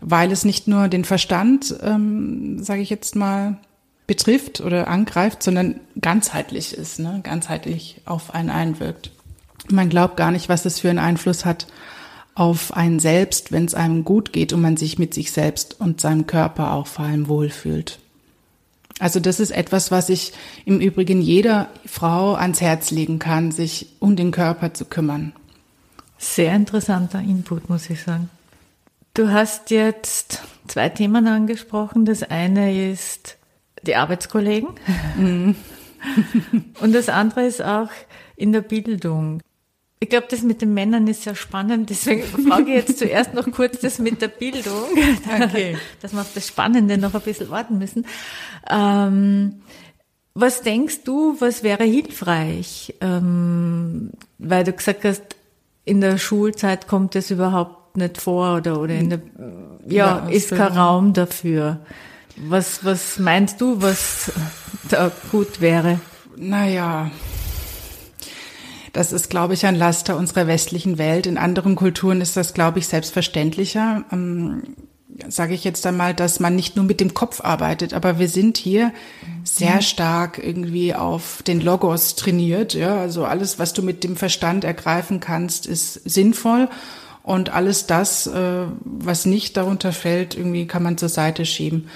weil 0.00 0.32
es 0.32 0.46
nicht 0.46 0.66
nur 0.66 0.88
den 0.88 1.04
Verstand, 1.04 1.74
ähm, 1.82 2.64
sage 2.64 2.80
ich 2.80 2.88
jetzt 2.88 3.14
mal, 3.14 3.58
betrifft 4.06 4.62
oder 4.62 4.88
angreift, 4.88 5.42
sondern 5.42 5.80
ganzheitlich 6.00 6.72
ist, 6.72 6.98
ne? 6.98 7.20
ganzheitlich 7.22 8.00
auf 8.06 8.34
einen 8.34 8.48
einwirkt. 8.48 9.10
Man 9.70 9.88
glaubt 9.88 10.16
gar 10.16 10.30
nicht, 10.30 10.48
was 10.48 10.62
das 10.62 10.80
für 10.80 10.90
einen 10.90 10.98
Einfluss 10.98 11.44
hat 11.44 11.66
auf 12.34 12.74
einen 12.74 13.00
selbst, 13.00 13.52
wenn 13.52 13.64
es 13.64 13.74
einem 13.74 14.04
gut 14.04 14.32
geht 14.32 14.52
und 14.52 14.60
man 14.60 14.76
sich 14.76 14.98
mit 14.98 15.14
sich 15.14 15.32
selbst 15.32 15.80
und 15.80 16.00
seinem 16.00 16.26
Körper 16.26 16.72
auch 16.72 16.86
vor 16.86 17.04
allem 17.04 17.28
wohlfühlt. 17.28 17.98
Also 18.98 19.18
das 19.18 19.40
ist 19.40 19.50
etwas, 19.50 19.90
was 19.90 20.08
ich 20.08 20.32
im 20.64 20.80
Übrigen 20.80 21.22
jeder 21.22 21.68
Frau 21.86 22.34
ans 22.34 22.60
Herz 22.60 22.90
legen 22.90 23.18
kann, 23.18 23.50
sich 23.50 23.88
um 23.98 24.14
den 24.14 24.30
Körper 24.30 24.74
zu 24.74 24.84
kümmern. 24.84 25.32
Sehr 26.18 26.54
interessanter 26.54 27.20
Input, 27.20 27.70
muss 27.70 27.88
ich 27.88 28.02
sagen. 28.02 28.28
Du 29.14 29.30
hast 29.30 29.70
jetzt 29.70 30.42
zwei 30.68 30.90
Themen 30.90 31.26
angesprochen. 31.26 32.04
Das 32.04 32.22
eine 32.22 32.90
ist 32.90 33.38
die 33.82 33.96
Arbeitskollegen. 33.96 34.68
Mhm. 35.16 35.56
und 36.80 36.94
das 36.94 37.08
andere 37.08 37.46
ist 37.46 37.62
auch 37.62 37.88
in 38.36 38.52
der 38.52 38.60
Bildung. 38.60 39.40
Ich 40.02 40.08
glaube, 40.08 40.26
das 40.30 40.40
mit 40.40 40.62
den 40.62 40.72
Männern 40.72 41.06
ist 41.08 41.24
sehr 41.24 41.34
spannend, 41.34 41.90
deswegen 41.90 42.22
frage 42.22 42.70
ich 42.70 42.86
jetzt 42.86 42.98
zuerst 42.98 43.34
noch 43.34 43.50
kurz 43.52 43.80
das 43.80 43.98
mit 43.98 44.22
der 44.22 44.28
Bildung, 44.28 44.84
okay. 45.42 45.76
dass 46.00 46.14
wir 46.14 46.22
auf 46.22 46.32
das 46.34 46.48
Spannende 46.48 46.96
noch 46.96 47.12
ein 47.12 47.20
bisschen 47.20 47.50
warten 47.50 47.76
müssen. 47.76 48.06
Ähm, 48.70 49.60
was 50.32 50.62
denkst 50.62 51.04
du, 51.04 51.36
was 51.40 51.62
wäre 51.62 51.84
hilfreich? 51.84 52.94
Ähm, 53.02 54.12
weil 54.38 54.64
du 54.64 54.72
gesagt 54.72 55.04
hast, 55.04 55.22
in 55.84 56.00
der 56.00 56.16
Schulzeit 56.16 56.88
kommt 56.88 57.14
es 57.14 57.30
überhaupt 57.30 57.98
nicht 57.98 58.22
vor 58.22 58.56
oder, 58.56 58.80
oder 58.80 58.94
in 58.94 59.10
der, 59.10 59.20
ja, 59.86 60.28
ist 60.30 60.50
kein 60.50 60.72
Raum 60.72 61.12
dafür. 61.12 61.80
Was, 62.36 62.84
was 62.86 63.18
meinst 63.18 63.60
du, 63.60 63.82
was 63.82 64.32
da 64.88 65.12
gut 65.30 65.60
wäre? 65.60 66.00
Naja, 66.36 67.10
das 68.92 69.12
ist, 69.12 69.30
glaube 69.30 69.54
ich, 69.54 69.66
ein 69.66 69.76
Laster 69.76 70.16
unserer 70.16 70.46
westlichen 70.46 70.98
Welt. 70.98 71.26
In 71.26 71.38
anderen 71.38 71.76
Kulturen 71.76 72.20
ist 72.20 72.36
das, 72.36 72.54
glaube 72.54 72.78
ich, 72.78 72.88
selbstverständlicher. 72.88 74.04
Ähm, 74.12 74.74
Sage 75.28 75.54
ich 75.54 75.64
jetzt 75.64 75.84
einmal, 75.86 76.14
dass 76.14 76.40
man 76.40 76.56
nicht 76.56 76.76
nur 76.76 76.84
mit 76.84 77.00
dem 77.00 77.12
Kopf 77.12 77.40
arbeitet, 77.42 77.92
aber 77.92 78.18
wir 78.18 78.28
sind 78.28 78.56
hier 78.56 78.92
sehr 79.44 79.76
mhm. 79.76 79.82
stark 79.82 80.40
irgendwie 80.42 80.94
auf 80.94 81.42
den 81.42 81.60
Logos 81.60 82.14
trainiert. 82.14 82.74
Ja, 82.74 82.96
also 82.96 83.24
alles, 83.24 83.58
was 83.58 83.72
du 83.72 83.82
mit 83.82 84.02
dem 84.02 84.16
Verstand 84.16 84.64
ergreifen 84.64 85.20
kannst, 85.20 85.66
ist 85.66 85.94
sinnvoll. 86.08 86.68
Und 87.22 87.50
alles 87.50 87.86
das, 87.86 88.28
äh, 88.28 88.64
was 88.82 89.26
nicht 89.26 89.56
darunter 89.56 89.92
fällt, 89.92 90.36
irgendwie 90.36 90.66
kann 90.66 90.82
man 90.82 90.96
zur 90.96 91.10
Seite 91.10 91.44
schieben. 91.44 91.88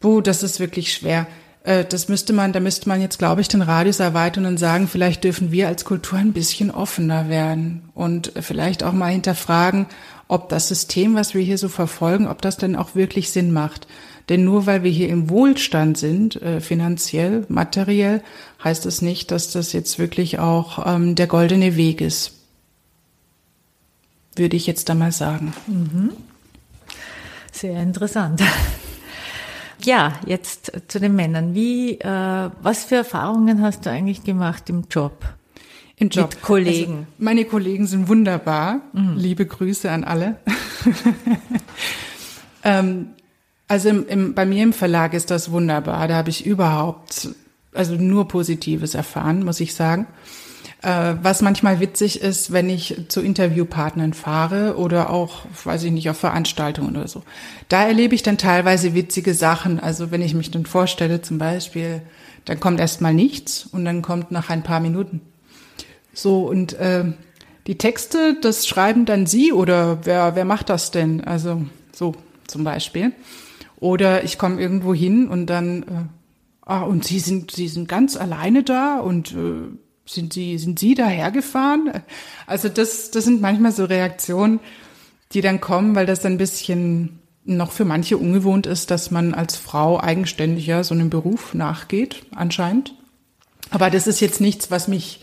Puh, 0.00 0.20
das 0.20 0.42
ist 0.42 0.58
wirklich 0.58 0.92
schwer. 0.92 1.26
Äh, 1.64 1.84
das 1.84 2.08
müsste 2.08 2.32
man, 2.32 2.52
da 2.52 2.60
müsste 2.60 2.88
man 2.88 3.00
jetzt, 3.00 3.18
glaube 3.18 3.40
ich, 3.40 3.48
den 3.48 3.62
Radius 3.62 4.00
erweitern 4.00 4.46
und 4.46 4.58
sagen, 4.58 4.88
vielleicht 4.88 5.24
dürfen 5.24 5.52
wir 5.52 5.68
als 5.68 5.84
Kultur 5.84 6.18
ein 6.18 6.32
bisschen 6.32 6.70
offener 6.70 7.28
werden 7.28 7.90
und 7.94 8.32
vielleicht 8.40 8.82
auch 8.82 8.92
mal 8.92 9.12
hinterfragen, 9.12 9.86
ob 10.28 10.48
das 10.48 10.68
System, 10.68 11.14
was 11.14 11.34
wir 11.34 11.42
hier 11.42 11.58
so 11.58 11.68
verfolgen, 11.68 12.28
ob 12.28 12.42
das 12.42 12.56
denn 12.56 12.76
auch 12.76 12.94
wirklich 12.94 13.30
Sinn 13.30 13.52
macht. 13.52 13.86
Denn 14.28 14.44
nur 14.44 14.66
weil 14.66 14.82
wir 14.82 14.90
hier 14.90 15.08
im 15.08 15.30
Wohlstand 15.30 15.96
sind, 15.96 16.40
äh, 16.42 16.60
finanziell, 16.60 17.46
materiell, 17.48 18.22
heißt 18.62 18.84
es 18.84 18.96
das 18.96 19.02
nicht, 19.02 19.30
dass 19.30 19.52
das 19.52 19.72
jetzt 19.72 19.98
wirklich 19.98 20.38
auch 20.38 20.86
ähm, 20.86 21.14
der 21.14 21.26
goldene 21.26 21.76
Weg 21.76 22.02
ist. 22.02 22.32
Würde 24.36 24.56
ich 24.56 24.66
jetzt 24.66 24.88
da 24.90 24.94
mal 24.94 25.12
sagen. 25.12 25.54
Mhm. 25.66 26.12
Sehr 27.52 27.82
interessant. 27.82 28.42
Ja, 29.84 30.14
jetzt 30.26 30.72
zu 30.88 31.00
den 31.00 31.14
Männern. 31.14 31.54
Wie, 31.54 32.00
äh, 32.00 32.50
was 32.62 32.84
für 32.84 32.96
Erfahrungen 32.96 33.62
hast 33.62 33.86
du 33.86 33.90
eigentlich 33.90 34.24
gemacht 34.24 34.68
im 34.70 34.84
Job? 34.90 35.24
Im 35.96 36.08
Job. 36.10 36.30
Mit 36.30 36.42
Kollegen. 36.42 36.94
Also 36.94 37.06
meine 37.18 37.44
Kollegen 37.44 37.86
sind 37.86 38.08
wunderbar. 38.08 38.80
Mhm. 38.92 39.16
Liebe 39.16 39.46
Grüße 39.46 39.90
an 39.90 40.04
alle. 40.04 40.36
ähm, 42.64 43.08
also 43.66 43.88
im, 43.88 44.06
im, 44.06 44.34
bei 44.34 44.46
mir 44.46 44.62
im 44.62 44.72
Verlag 44.72 45.12
ist 45.14 45.30
das 45.30 45.50
wunderbar. 45.50 46.08
Da 46.08 46.16
habe 46.16 46.30
ich 46.30 46.46
überhaupt, 46.46 47.30
also 47.74 47.94
nur 47.94 48.28
Positives 48.28 48.94
erfahren, 48.94 49.44
muss 49.44 49.60
ich 49.60 49.74
sagen. 49.74 50.06
Äh, 50.82 51.16
was 51.22 51.42
manchmal 51.42 51.80
witzig 51.80 52.20
ist, 52.20 52.52
wenn 52.52 52.70
ich 52.70 53.06
zu 53.08 53.20
Interviewpartnern 53.20 54.12
fahre 54.12 54.76
oder 54.76 55.10
auch, 55.10 55.42
weiß 55.64 55.82
ich 55.82 55.90
nicht, 55.90 56.08
auf 56.08 56.18
Veranstaltungen 56.18 56.96
oder 56.96 57.08
so. 57.08 57.22
Da 57.68 57.84
erlebe 57.84 58.14
ich 58.14 58.22
dann 58.22 58.38
teilweise 58.38 58.94
witzige 58.94 59.34
Sachen. 59.34 59.80
Also 59.80 60.12
wenn 60.12 60.22
ich 60.22 60.34
mich 60.34 60.52
dann 60.52 60.66
vorstelle, 60.66 61.20
zum 61.20 61.38
Beispiel, 61.38 62.02
dann 62.44 62.60
kommt 62.60 62.78
erstmal 62.78 63.12
nichts 63.12 63.66
und 63.66 63.84
dann 63.84 64.02
kommt 64.02 64.30
nach 64.30 64.50
ein 64.50 64.62
paar 64.62 64.78
Minuten. 64.78 65.20
So, 66.12 66.46
und 66.46 66.74
äh, 66.74 67.04
die 67.66 67.76
Texte, 67.76 68.36
das 68.40 68.66
schreiben 68.66 69.04
dann 69.04 69.26
Sie 69.26 69.52
oder 69.52 70.06
wer, 70.06 70.36
wer 70.36 70.44
macht 70.44 70.70
das 70.70 70.92
denn? 70.92 71.24
Also 71.24 71.66
so 71.92 72.14
zum 72.46 72.62
Beispiel. 72.62 73.12
Oder 73.80 74.22
ich 74.22 74.38
komme 74.38 74.60
irgendwo 74.60 74.94
hin 74.94 75.28
und 75.28 75.46
dann, 75.46 75.82
äh, 75.82 75.86
ah, 76.62 76.82
und 76.82 77.04
Sie 77.04 77.18
sind, 77.18 77.50
Sie 77.50 77.68
sind 77.68 77.88
ganz 77.88 78.16
alleine 78.16 78.62
da 78.62 79.00
und 79.00 79.32
äh, 79.32 79.76
sind 80.08 80.32
Sie, 80.32 80.58
sind 80.58 80.78
Sie 80.78 80.94
dahergefahren? 80.94 81.92
Also 82.46 82.68
das, 82.68 83.10
das 83.10 83.24
sind 83.24 83.40
manchmal 83.40 83.72
so 83.72 83.84
Reaktionen, 83.84 84.60
die 85.32 85.40
dann 85.40 85.60
kommen, 85.60 85.94
weil 85.94 86.06
das 86.06 86.24
ein 86.24 86.38
bisschen 86.38 87.20
noch 87.44 87.72
für 87.72 87.84
manche 87.84 88.18
ungewohnt 88.18 88.66
ist, 88.66 88.90
dass 88.90 89.10
man 89.10 89.34
als 89.34 89.56
Frau 89.56 90.00
eigenständig 90.00 90.66
ja 90.66 90.84
so 90.84 90.94
einem 90.94 91.10
Beruf 91.10 91.54
nachgeht, 91.54 92.26
anscheinend. 92.34 92.94
Aber 93.70 93.90
das 93.90 94.06
ist 94.06 94.20
jetzt 94.20 94.40
nichts, 94.40 94.70
was 94.70 94.88
mich 94.88 95.20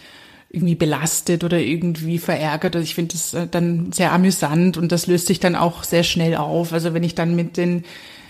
irgendwie 0.49 0.75
belastet 0.75 1.43
oder 1.43 1.59
irgendwie 1.59 2.17
verärgert. 2.17 2.75
Also 2.75 2.83
ich 2.83 2.95
finde 2.95 3.13
das 3.13 3.33
äh, 3.33 3.47
dann 3.47 3.91
sehr 3.91 4.11
amüsant 4.11 4.77
und 4.77 4.91
das 4.91 5.07
löst 5.07 5.27
sich 5.27 5.39
dann 5.39 5.55
auch 5.55 5.83
sehr 5.83 6.03
schnell 6.03 6.35
auf. 6.35 6.71
Also 6.71 6.93
wenn 6.93 7.03
ich 7.03 7.15
dann 7.15 7.35
mit 7.35 7.57
den 7.57 7.83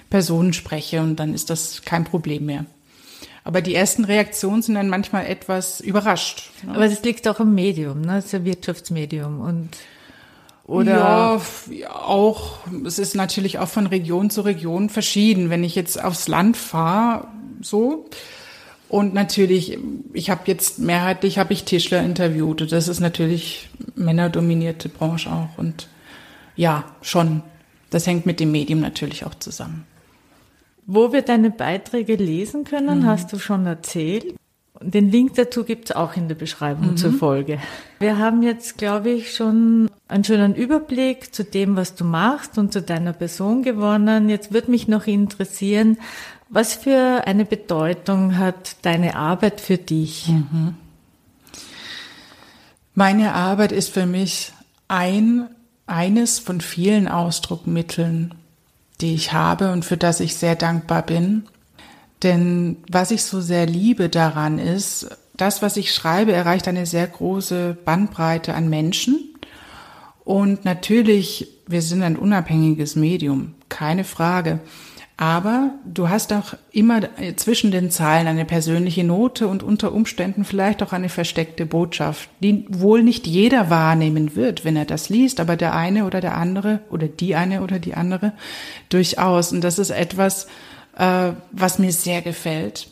Personen 0.09 0.53
spreche 0.53 1.01
und 1.01 1.17
dann 1.17 1.33
ist 1.33 1.49
das 1.49 1.83
kein 1.83 2.03
Problem 2.03 2.45
mehr. 2.45 2.65
Aber 3.45 3.61
die 3.61 3.75
ersten 3.75 4.03
Reaktionen 4.03 4.61
sind 4.61 4.75
dann 4.75 4.89
manchmal 4.89 5.27
etwas 5.27 5.79
überrascht. 5.79 6.51
Ne? 6.63 6.73
Aber 6.75 6.89
das 6.89 7.01
liegt 7.03 7.27
auch 7.27 7.39
im 7.39 7.55
Medium, 7.55 8.01
ne? 8.01 8.15
Das 8.15 8.25
ist 8.25 8.35
ein 8.35 8.43
Wirtschaftsmedium 8.43 9.39
und 9.39 9.69
oder 10.65 11.39
ja, 11.69 11.91
auch, 11.91 12.57
es 12.85 12.97
ist 12.97 13.15
natürlich 13.15 13.59
auch 13.59 13.67
von 13.67 13.85
Region 13.85 14.31
zu 14.31 14.41
Region 14.41 14.89
verschieden. 14.89 15.51
Wenn 15.51 15.63
ich 15.63 15.75
jetzt 15.75 16.03
aufs 16.03 16.27
Land 16.27 16.57
fahre, 16.57 17.27
so, 17.61 18.09
und 18.89 19.13
natürlich, 19.13 19.77
ich 20.13 20.29
habe 20.29 20.41
jetzt 20.45 20.79
mehrheitlich 20.79 21.37
habe 21.37 21.53
ich 21.53 21.65
Tischler 21.65 22.01
interviewt. 22.01 22.61
Und 22.61 22.71
das 22.71 22.87
ist 22.87 22.99
natürlich 22.99 23.69
männerdominierte 23.95 24.89
Branche 24.89 25.31
auch. 25.31 25.57
Und 25.57 25.87
ja, 26.55 26.85
schon. 27.01 27.43
Das 27.89 28.07
hängt 28.07 28.25
mit 28.25 28.39
dem 28.39 28.51
Medium 28.51 28.81
natürlich 28.81 29.25
auch 29.25 29.35
zusammen. 29.35 29.85
Wo 30.85 31.11
wir 31.11 31.23
deine 31.23 31.49
Beiträge 31.49 32.15
lesen 32.15 32.63
können, 32.63 32.99
mhm. 32.99 33.05
hast 33.05 33.33
du 33.33 33.39
schon 33.39 33.65
erzählt. 33.65 34.35
Den 34.81 35.09
Link 35.09 35.35
dazu 35.35 35.63
gibt's 35.63 35.91
auch 35.91 36.15
in 36.15 36.27
der 36.27 36.35
Beschreibung 36.35 36.91
mhm. 36.91 36.97
zur 36.97 37.13
Folge. 37.13 37.59
Wir 37.99 38.19
haben 38.19 38.43
jetzt, 38.43 38.77
glaube 38.77 39.09
ich, 39.09 39.33
schon 39.33 39.89
einen 40.07 40.23
schönen 40.23 40.53
Überblick 40.53 41.33
zu 41.33 41.43
dem, 41.43 41.75
was 41.75 41.95
du 41.95 42.03
machst 42.03 42.57
und 42.57 42.73
zu 42.73 42.81
deiner 42.81 43.13
Person 43.13 43.63
gewonnen. 43.63 44.29
Jetzt 44.29 44.53
würde 44.53 44.69
mich 44.69 44.87
noch 44.87 45.07
interessieren, 45.07 45.97
was 46.49 46.75
für 46.75 47.23
eine 47.25 47.45
Bedeutung 47.45 48.37
hat 48.37 48.75
deine 48.83 49.15
Arbeit 49.15 49.61
für 49.61 49.77
dich? 49.77 50.27
Mhm. 50.27 50.75
Meine 52.93 53.33
Arbeit 53.33 53.71
ist 53.71 53.89
für 53.89 54.05
mich 54.05 54.53
ein, 54.87 55.49
eines 55.87 56.39
von 56.39 56.61
vielen 56.61 57.07
Ausdruckmitteln 57.07 58.33
die 59.01 59.13
ich 59.13 59.33
habe 59.33 59.71
und 59.71 59.85
für 59.85 59.97
das 59.97 60.19
ich 60.19 60.35
sehr 60.35 60.55
dankbar 60.55 61.01
bin. 61.01 61.43
Denn 62.23 62.77
was 62.89 63.11
ich 63.11 63.23
so 63.23 63.41
sehr 63.41 63.65
liebe 63.65 64.09
daran 64.09 64.59
ist, 64.59 65.09
das, 65.37 65.61
was 65.61 65.77
ich 65.77 65.93
schreibe, 65.93 66.31
erreicht 66.31 66.67
eine 66.67 66.85
sehr 66.85 67.07
große 67.07 67.77
Bandbreite 67.83 68.53
an 68.53 68.69
Menschen. 68.69 69.35
Und 70.23 70.65
natürlich, 70.65 71.49
wir 71.67 71.81
sind 71.81 72.03
ein 72.03 72.17
unabhängiges 72.17 72.95
Medium, 72.95 73.53
keine 73.69 74.03
Frage. 74.03 74.59
Aber 75.17 75.71
du 75.85 76.09
hast 76.09 76.33
auch 76.33 76.55
immer 76.71 76.99
zwischen 77.37 77.71
den 77.71 77.89
Zeilen 77.89 78.27
eine 78.27 78.43
persönliche 78.43 79.05
Note 79.05 79.47
und 79.47 79.63
unter 79.63 79.93
Umständen 79.93 80.43
vielleicht 80.43 80.83
auch 80.83 80.91
eine 80.91 81.07
versteckte 81.07 81.65
Botschaft, 81.65 82.29
die 82.41 82.65
wohl 82.67 83.01
nicht 83.01 83.25
jeder 83.25 83.69
wahrnehmen 83.69 84.35
wird, 84.35 84.65
wenn 84.65 84.75
er 84.75 84.83
das 84.83 85.07
liest, 85.07 85.39
aber 85.39 85.55
der 85.55 85.73
eine 85.73 86.05
oder 86.05 86.19
der 86.19 86.35
andere 86.35 86.81
oder 86.89 87.07
die 87.07 87.35
eine 87.35 87.61
oder 87.61 87.79
die 87.79 87.93
andere 87.93 88.33
durchaus. 88.89 89.53
Und 89.53 89.61
das 89.61 89.79
ist 89.79 89.91
etwas, 89.91 90.47
äh, 90.97 91.31
was 91.51 91.79
mir 91.79 91.93
sehr 91.93 92.21
gefällt. 92.21 92.89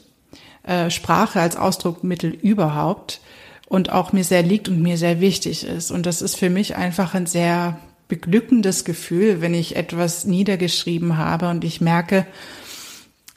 Äh, 0.63 0.91
Sprache 0.91 1.41
als 1.41 1.57
Ausdruckmittel 1.57 2.31
überhaupt 2.31 3.19
und 3.67 3.91
auch 3.91 4.13
mir 4.13 4.23
sehr 4.23 4.43
liegt 4.43 4.69
und 4.69 4.81
mir 4.81 4.97
sehr 4.97 5.19
wichtig 5.19 5.65
ist. 5.65 5.91
Und 5.91 6.05
das 6.05 6.21
ist 6.21 6.38
für 6.38 6.49
mich 6.49 6.77
einfach 6.77 7.15
ein 7.15 7.25
sehr 7.25 7.79
beglückendes 8.13 8.86
Gefühl, 8.86 9.41
wenn 9.41 9.56
ich 9.56 9.76
etwas 9.76 10.26
niedergeschrieben 10.26 11.17
habe 11.17 11.49
und 11.49 11.63
ich 11.63 11.82
merke, 11.82 12.28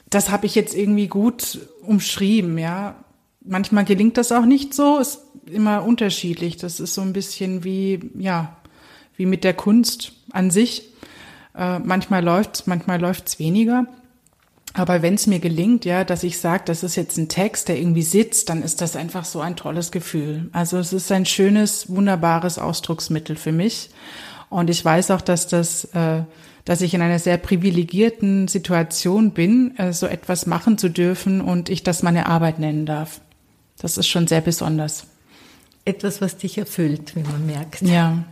das 0.07 0.29
habe 0.29 0.45
ich 0.45 0.53
jetzt 0.53 0.75
irgendwie 0.75 1.07
gut 1.07 1.67
umschrieben, 1.81 2.59
ja. 2.59 2.95
Manchmal 3.43 3.85
gelingt 3.85 4.17
das 4.17 4.31
auch 4.31 4.45
nicht 4.45 4.73
so, 4.75 4.99
ist 4.99 5.21
immer 5.45 5.83
unterschiedlich. 5.83 6.57
Das 6.57 6.79
ist 6.79 6.93
so 6.93 7.01
ein 7.01 7.13
bisschen 7.13 7.63
wie, 7.63 7.99
ja, 8.19 8.57
wie 9.15 9.25
mit 9.25 9.43
der 9.43 9.53
Kunst 9.53 10.11
an 10.31 10.51
sich. 10.51 10.89
Äh, 11.55 11.79
manchmal 11.79 12.23
läuft's, 12.23 12.67
manchmal 12.67 13.01
läuft's 13.01 13.39
weniger. 13.39 13.87
Aber 14.73 15.01
wenn 15.01 15.15
es 15.15 15.25
mir 15.25 15.39
gelingt, 15.39 15.85
ja, 15.85 16.03
dass 16.03 16.21
ich 16.21 16.37
sage, 16.37 16.63
das 16.65 16.83
ist 16.83 16.97
jetzt 16.97 17.17
ein 17.17 17.29
Text, 17.29 17.67
der 17.67 17.79
irgendwie 17.79 18.03
sitzt, 18.03 18.49
dann 18.49 18.61
ist 18.61 18.81
das 18.81 18.95
einfach 18.95 19.25
so 19.25 19.39
ein 19.39 19.55
tolles 19.55 19.91
Gefühl. 19.91 20.49
Also 20.51 20.77
es 20.77 20.93
ist 20.93 21.11
ein 21.11 21.25
schönes, 21.25 21.89
wunderbares 21.89 22.59
Ausdrucksmittel 22.59 23.37
für 23.37 23.51
mich. 23.51 23.89
Und 24.49 24.69
ich 24.69 24.83
weiß 24.83 25.11
auch, 25.11 25.21
dass 25.21 25.47
das, 25.47 25.85
äh, 25.93 26.23
dass 26.65 26.81
ich 26.81 26.93
in 26.93 27.01
einer 27.01 27.19
sehr 27.19 27.37
privilegierten 27.37 28.47
Situation 28.47 29.31
bin, 29.31 29.77
äh, 29.77 29.93
so 29.93 30.07
etwas 30.07 30.45
machen 30.45 30.77
zu 30.77 30.89
dürfen 30.89 31.41
und 31.41 31.69
ich 31.69 31.83
das 31.83 32.03
meine 32.03 32.27
Arbeit 32.27 32.59
nennen 32.59 32.85
darf. 32.85 33.21
Das 33.79 33.97
ist 33.97 34.07
schon 34.07 34.27
sehr 34.27 34.41
besonders. 34.41 35.07
Etwas, 35.85 36.21
was 36.21 36.37
dich 36.37 36.57
erfüllt, 36.57 37.15
wie 37.15 37.23
man 37.23 37.45
merkt. 37.45 37.81
Ja. 37.81 38.23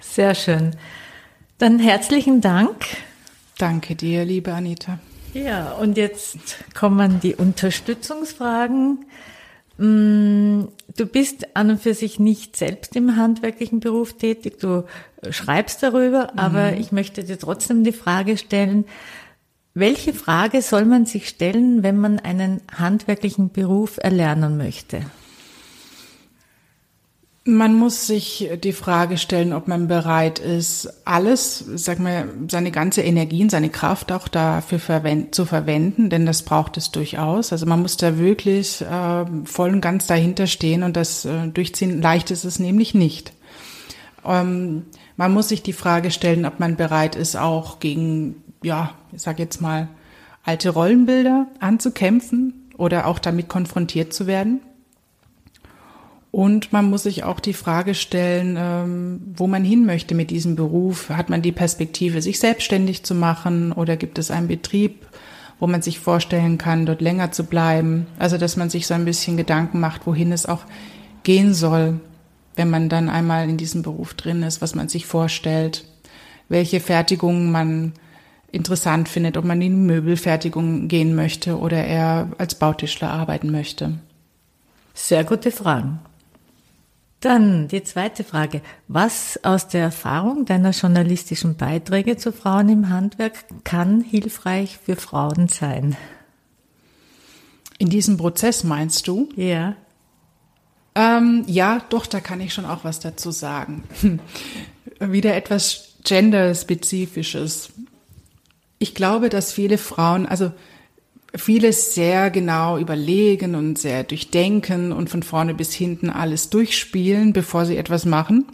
Sehr 0.00 0.34
schön. 0.34 0.76
Dann 1.58 1.78
herzlichen 1.78 2.40
Dank. 2.40 2.84
Danke 3.56 3.94
dir, 3.94 4.24
liebe 4.24 4.52
Anita. 4.52 4.98
Ja, 5.32 5.72
und 5.72 5.96
jetzt 5.96 6.38
kommen 6.74 7.20
die 7.20 7.34
Unterstützungsfragen. 7.34 9.06
Mm, 9.78 10.64
du 10.96 11.06
bist 11.06 11.56
an 11.56 11.70
und 11.70 11.80
für 11.80 11.94
sich 11.94 12.18
nicht 12.18 12.56
selbst 12.56 12.94
im 12.96 13.16
handwerklichen 13.16 13.80
Beruf 13.80 14.14
tätig, 14.14 14.58
du 14.58 14.84
schreibst 15.30 15.82
darüber, 15.82 16.30
mhm. 16.32 16.38
aber 16.38 16.72
ich 16.74 16.92
möchte 16.92 17.24
dir 17.24 17.38
trotzdem 17.38 17.84
die 17.84 17.92
Frage 17.92 18.36
stellen, 18.36 18.84
welche 19.74 20.12
Frage 20.12 20.60
soll 20.60 20.84
man 20.84 21.06
sich 21.06 21.28
stellen, 21.28 21.82
wenn 21.82 21.98
man 21.98 22.18
einen 22.18 22.60
handwerklichen 22.76 23.50
Beruf 23.50 23.96
erlernen 23.96 24.58
möchte? 24.58 25.02
Man 27.44 27.74
muss 27.74 28.06
sich 28.06 28.48
die 28.62 28.72
Frage 28.72 29.18
stellen, 29.18 29.52
ob 29.52 29.66
man 29.66 29.88
bereit 29.88 30.38
ist, 30.38 30.88
alles, 31.04 31.64
sag 31.74 31.98
mal, 31.98 32.28
seine 32.48 32.70
ganze 32.70 33.02
Energie 33.02 33.42
und 33.42 33.50
seine 33.50 33.68
Kraft 33.68 34.12
auch 34.12 34.28
dafür 34.28 34.78
verwend 34.78 35.34
zu 35.34 35.44
verwenden, 35.44 36.08
denn 36.08 36.24
das 36.24 36.44
braucht 36.44 36.76
es 36.76 36.92
durchaus. 36.92 37.50
Also 37.50 37.66
man 37.66 37.82
muss 37.82 37.96
da 37.96 38.16
wirklich 38.16 38.82
äh, 38.82 39.24
voll 39.44 39.70
und 39.70 39.80
ganz 39.80 40.06
dahinter 40.06 40.46
stehen 40.46 40.84
und 40.84 40.96
das 40.96 41.24
äh, 41.24 41.48
durchziehen. 41.48 42.00
Leicht 42.00 42.30
ist 42.30 42.44
es 42.44 42.60
nämlich 42.60 42.94
nicht. 42.94 43.32
Ähm, 44.24 44.84
man 45.16 45.32
muss 45.32 45.48
sich 45.48 45.64
die 45.64 45.72
Frage 45.72 46.12
stellen, 46.12 46.46
ob 46.46 46.60
man 46.60 46.76
bereit 46.76 47.16
ist, 47.16 47.36
auch 47.36 47.80
gegen, 47.80 48.36
ja, 48.62 48.94
ich 49.10 49.22
sag 49.22 49.40
jetzt 49.40 49.60
mal, 49.60 49.88
alte 50.44 50.70
Rollenbilder 50.70 51.48
anzukämpfen 51.58 52.70
oder 52.78 53.08
auch 53.08 53.18
damit 53.18 53.48
konfrontiert 53.48 54.12
zu 54.12 54.28
werden. 54.28 54.60
Und 56.32 56.72
man 56.72 56.88
muss 56.88 57.02
sich 57.02 57.24
auch 57.24 57.40
die 57.40 57.52
Frage 57.52 57.94
stellen, 57.94 58.56
ähm, 58.58 59.20
wo 59.36 59.46
man 59.46 59.64
hin 59.64 59.84
möchte 59.84 60.14
mit 60.14 60.30
diesem 60.30 60.56
Beruf. 60.56 61.10
Hat 61.10 61.28
man 61.28 61.42
die 61.42 61.52
Perspektive, 61.52 62.22
sich 62.22 62.38
selbstständig 62.40 63.04
zu 63.04 63.14
machen 63.14 63.70
oder 63.70 63.98
gibt 63.98 64.18
es 64.18 64.30
einen 64.30 64.48
Betrieb, 64.48 65.06
wo 65.60 65.66
man 65.66 65.82
sich 65.82 66.00
vorstellen 66.00 66.56
kann, 66.56 66.86
dort 66.86 67.02
länger 67.02 67.32
zu 67.32 67.44
bleiben? 67.44 68.06
Also, 68.18 68.38
dass 68.38 68.56
man 68.56 68.70
sich 68.70 68.86
so 68.86 68.94
ein 68.94 69.04
bisschen 69.04 69.36
Gedanken 69.36 69.78
macht, 69.78 70.06
wohin 70.06 70.32
es 70.32 70.46
auch 70.46 70.62
gehen 71.22 71.52
soll, 71.52 72.00
wenn 72.56 72.70
man 72.70 72.88
dann 72.88 73.10
einmal 73.10 73.46
in 73.46 73.58
diesem 73.58 73.82
Beruf 73.82 74.14
drin 74.14 74.42
ist, 74.42 74.62
was 74.62 74.74
man 74.74 74.88
sich 74.88 75.04
vorstellt, 75.04 75.84
welche 76.48 76.80
Fertigungen 76.80 77.52
man 77.52 77.92
interessant 78.50 79.10
findet, 79.10 79.36
ob 79.36 79.44
man 79.44 79.60
in 79.60 79.72
die 79.72 79.92
Möbelfertigung 79.92 80.88
gehen 80.88 81.14
möchte 81.14 81.58
oder 81.58 81.84
eher 81.84 82.28
als 82.38 82.54
Bautischler 82.54 83.10
arbeiten 83.10 83.50
möchte. 83.50 83.98
Sehr 84.94 85.24
gute 85.24 85.50
Fragen. 85.50 86.00
Dann 87.22 87.68
die 87.68 87.84
zweite 87.84 88.24
Frage. 88.24 88.62
Was 88.88 89.38
aus 89.44 89.68
der 89.68 89.82
Erfahrung 89.82 90.44
deiner 90.44 90.70
journalistischen 90.70 91.56
Beiträge 91.56 92.16
zu 92.16 92.32
Frauen 92.32 92.68
im 92.68 92.88
Handwerk 92.90 93.44
kann 93.62 94.00
hilfreich 94.00 94.78
für 94.84 94.96
Frauen 94.96 95.46
sein? 95.46 95.96
In 97.78 97.90
diesem 97.90 98.16
Prozess 98.16 98.64
meinst 98.64 99.06
du? 99.06 99.28
Ja. 99.36 99.76
Ähm, 100.96 101.44
ja, 101.46 101.80
doch, 101.90 102.06
da 102.06 102.18
kann 102.18 102.40
ich 102.40 102.52
schon 102.52 102.66
auch 102.66 102.82
was 102.82 102.98
dazu 102.98 103.30
sagen. 103.30 103.84
Wieder 104.98 105.36
etwas 105.36 105.94
genderspezifisches. 106.02 107.72
Ich 108.80 108.96
glaube, 108.96 109.28
dass 109.28 109.52
viele 109.52 109.78
Frauen, 109.78 110.26
also 110.26 110.50
vieles 111.34 111.94
sehr 111.94 112.30
genau 112.30 112.78
überlegen 112.78 113.54
und 113.54 113.78
sehr 113.78 114.04
durchdenken 114.04 114.92
und 114.92 115.08
von 115.08 115.22
vorne 115.22 115.54
bis 115.54 115.72
hinten 115.72 116.10
alles 116.10 116.50
durchspielen, 116.50 117.32
bevor 117.32 117.64
sie 117.64 117.76
etwas 117.76 118.04
machen. 118.04 118.46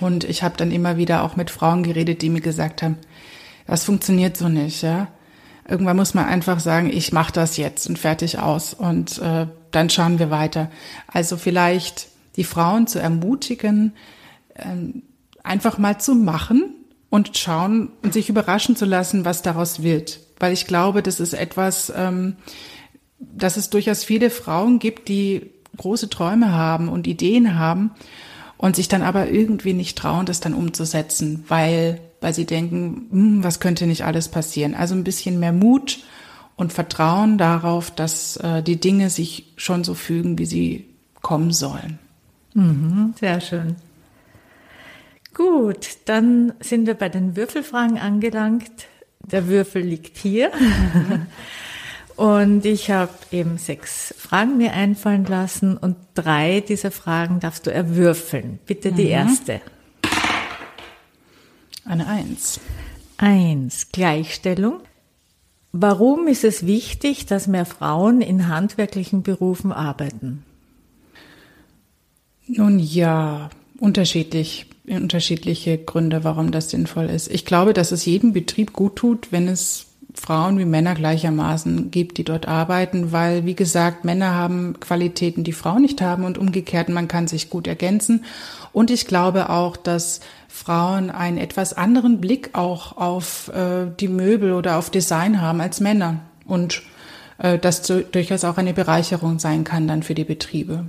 Und 0.00 0.24
ich 0.24 0.42
habe 0.42 0.56
dann 0.56 0.70
immer 0.70 0.96
wieder 0.96 1.22
auch 1.22 1.36
mit 1.36 1.50
Frauen 1.50 1.82
geredet, 1.82 2.22
die 2.22 2.30
mir 2.30 2.40
gesagt 2.40 2.82
haben, 2.82 2.98
das 3.66 3.84
funktioniert 3.84 4.36
so 4.36 4.48
nicht, 4.48 4.82
ja. 4.82 5.08
Irgendwann 5.68 5.96
muss 5.96 6.14
man 6.14 6.26
einfach 6.26 6.60
sagen, 6.60 6.90
ich 6.92 7.12
mache 7.12 7.32
das 7.32 7.56
jetzt 7.56 7.88
und 7.88 7.98
fertig 7.98 8.38
aus 8.38 8.72
und 8.72 9.18
äh, 9.18 9.48
dann 9.72 9.90
schauen 9.90 10.20
wir 10.20 10.30
weiter. 10.30 10.70
Also 11.08 11.36
vielleicht 11.36 12.06
die 12.36 12.44
Frauen 12.44 12.86
zu 12.86 13.00
ermutigen, 13.00 13.92
äh, 14.54 14.64
einfach 15.42 15.78
mal 15.78 15.98
zu 15.98 16.14
machen 16.14 16.72
und 17.10 17.36
schauen 17.36 17.90
und 18.02 18.12
sich 18.12 18.28
überraschen 18.28 18.76
zu 18.76 18.84
lassen, 18.84 19.24
was 19.24 19.42
daraus 19.42 19.82
wird 19.82 20.20
weil 20.38 20.52
ich 20.52 20.66
glaube, 20.66 21.02
das 21.02 21.20
ist 21.20 21.34
etwas, 21.34 21.92
ähm, 21.94 22.36
dass 23.18 23.56
es 23.56 23.70
durchaus 23.70 24.04
viele 24.04 24.30
Frauen 24.30 24.78
gibt, 24.78 25.08
die 25.08 25.50
große 25.76 26.08
Träume 26.10 26.52
haben 26.52 26.88
und 26.88 27.06
Ideen 27.06 27.58
haben 27.58 27.92
und 28.56 28.76
sich 28.76 28.88
dann 28.88 29.02
aber 29.02 29.28
irgendwie 29.28 29.72
nicht 29.72 29.98
trauen, 29.98 30.26
das 30.26 30.40
dann 30.40 30.54
umzusetzen, 30.54 31.44
weil, 31.48 32.00
weil 32.20 32.34
sie 32.34 32.46
denken, 32.46 33.08
hm, 33.10 33.44
was 33.44 33.60
könnte 33.60 33.86
nicht 33.86 34.04
alles 34.04 34.28
passieren. 34.28 34.74
Also 34.74 34.94
ein 34.94 35.04
bisschen 35.04 35.38
mehr 35.38 35.52
Mut 35.52 36.00
und 36.56 36.72
Vertrauen 36.72 37.38
darauf, 37.38 37.90
dass 37.90 38.36
äh, 38.38 38.62
die 38.62 38.80
Dinge 38.80 39.10
sich 39.10 39.52
schon 39.56 39.84
so 39.84 39.94
fügen, 39.94 40.38
wie 40.38 40.46
sie 40.46 40.86
kommen 41.20 41.52
sollen. 41.52 41.98
Mhm, 42.54 43.14
sehr 43.20 43.40
schön. 43.40 43.76
Gut, 45.34 45.98
dann 46.06 46.54
sind 46.60 46.86
wir 46.86 46.94
bei 46.94 47.10
den 47.10 47.36
Würfelfragen 47.36 47.98
angelangt. 47.98 48.86
Der 49.30 49.48
Würfel 49.48 49.82
liegt 49.82 50.18
hier. 50.18 50.52
Und 52.16 52.64
ich 52.64 52.90
habe 52.90 53.12
eben 53.30 53.58
sechs 53.58 54.14
Fragen 54.16 54.56
mir 54.56 54.72
einfallen 54.72 55.26
lassen 55.26 55.76
und 55.76 55.96
drei 56.14 56.60
dieser 56.60 56.90
Fragen 56.90 57.40
darfst 57.40 57.66
du 57.66 57.72
erwürfeln. 57.72 58.58
Bitte 58.64 58.92
die 58.92 59.04
mhm. 59.04 59.10
erste. 59.10 59.60
Eine 61.84 62.06
Eins. 62.06 62.58
Eins. 63.18 63.88
Gleichstellung. 63.92 64.80
Warum 65.72 66.26
ist 66.26 66.42
es 66.42 66.64
wichtig, 66.64 67.26
dass 67.26 67.46
mehr 67.46 67.66
Frauen 67.66 68.22
in 68.22 68.48
handwerklichen 68.48 69.22
Berufen 69.22 69.72
arbeiten? 69.72 70.42
Nun 72.46 72.78
ja, 72.78 73.50
unterschiedlich 73.78 74.70
unterschiedliche 74.88 75.78
Gründe, 75.78 76.24
warum 76.24 76.52
das 76.52 76.70
sinnvoll 76.70 77.06
ist. 77.06 77.30
Ich 77.30 77.44
glaube, 77.44 77.72
dass 77.72 77.92
es 77.92 78.04
jedem 78.04 78.32
Betrieb 78.32 78.72
gut 78.72 78.96
tut, 78.96 79.32
wenn 79.32 79.48
es 79.48 79.86
Frauen 80.14 80.58
wie 80.58 80.64
Männer 80.64 80.94
gleichermaßen 80.94 81.90
gibt, 81.90 82.18
die 82.18 82.24
dort 82.24 82.48
arbeiten, 82.48 83.12
weil, 83.12 83.44
wie 83.44 83.54
gesagt, 83.54 84.04
Männer 84.04 84.34
haben 84.34 84.80
Qualitäten, 84.80 85.44
die 85.44 85.52
Frauen 85.52 85.82
nicht 85.82 86.00
haben 86.00 86.24
und 86.24 86.38
umgekehrt, 86.38 86.88
man 86.88 87.08
kann 87.08 87.28
sich 87.28 87.50
gut 87.50 87.66
ergänzen. 87.66 88.24
Und 88.72 88.90
ich 88.90 89.06
glaube 89.06 89.50
auch, 89.50 89.76
dass 89.76 90.20
Frauen 90.48 91.10
einen 91.10 91.38
etwas 91.38 91.74
anderen 91.74 92.20
Blick 92.20 92.50
auch 92.54 92.96
auf 92.96 93.48
äh, 93.48 93.86
die 94.00 94.08
Möbel 94.08 94.52
oder 94.52 94.78
auf 94.78 94.90
Design 94.90 95.40
haben 95.42 95.60
als 95.60 95.80
Männer 95.80 96.20
und 96.46 96.82
äh, 97.38 97.58
das 97.58 97.82
zu, 97.82 98.02
durchaus 98.02 98.44
auch 98.44 98.56
eine 98.56 98.72
Bereicherung 98.72 99.38
sein 99.38 99.64
kann 99.64 99.86
dann 99.86 100.02
für 100.02 100.14
die 100.14 100.24
Betriebe. 100.24 100.86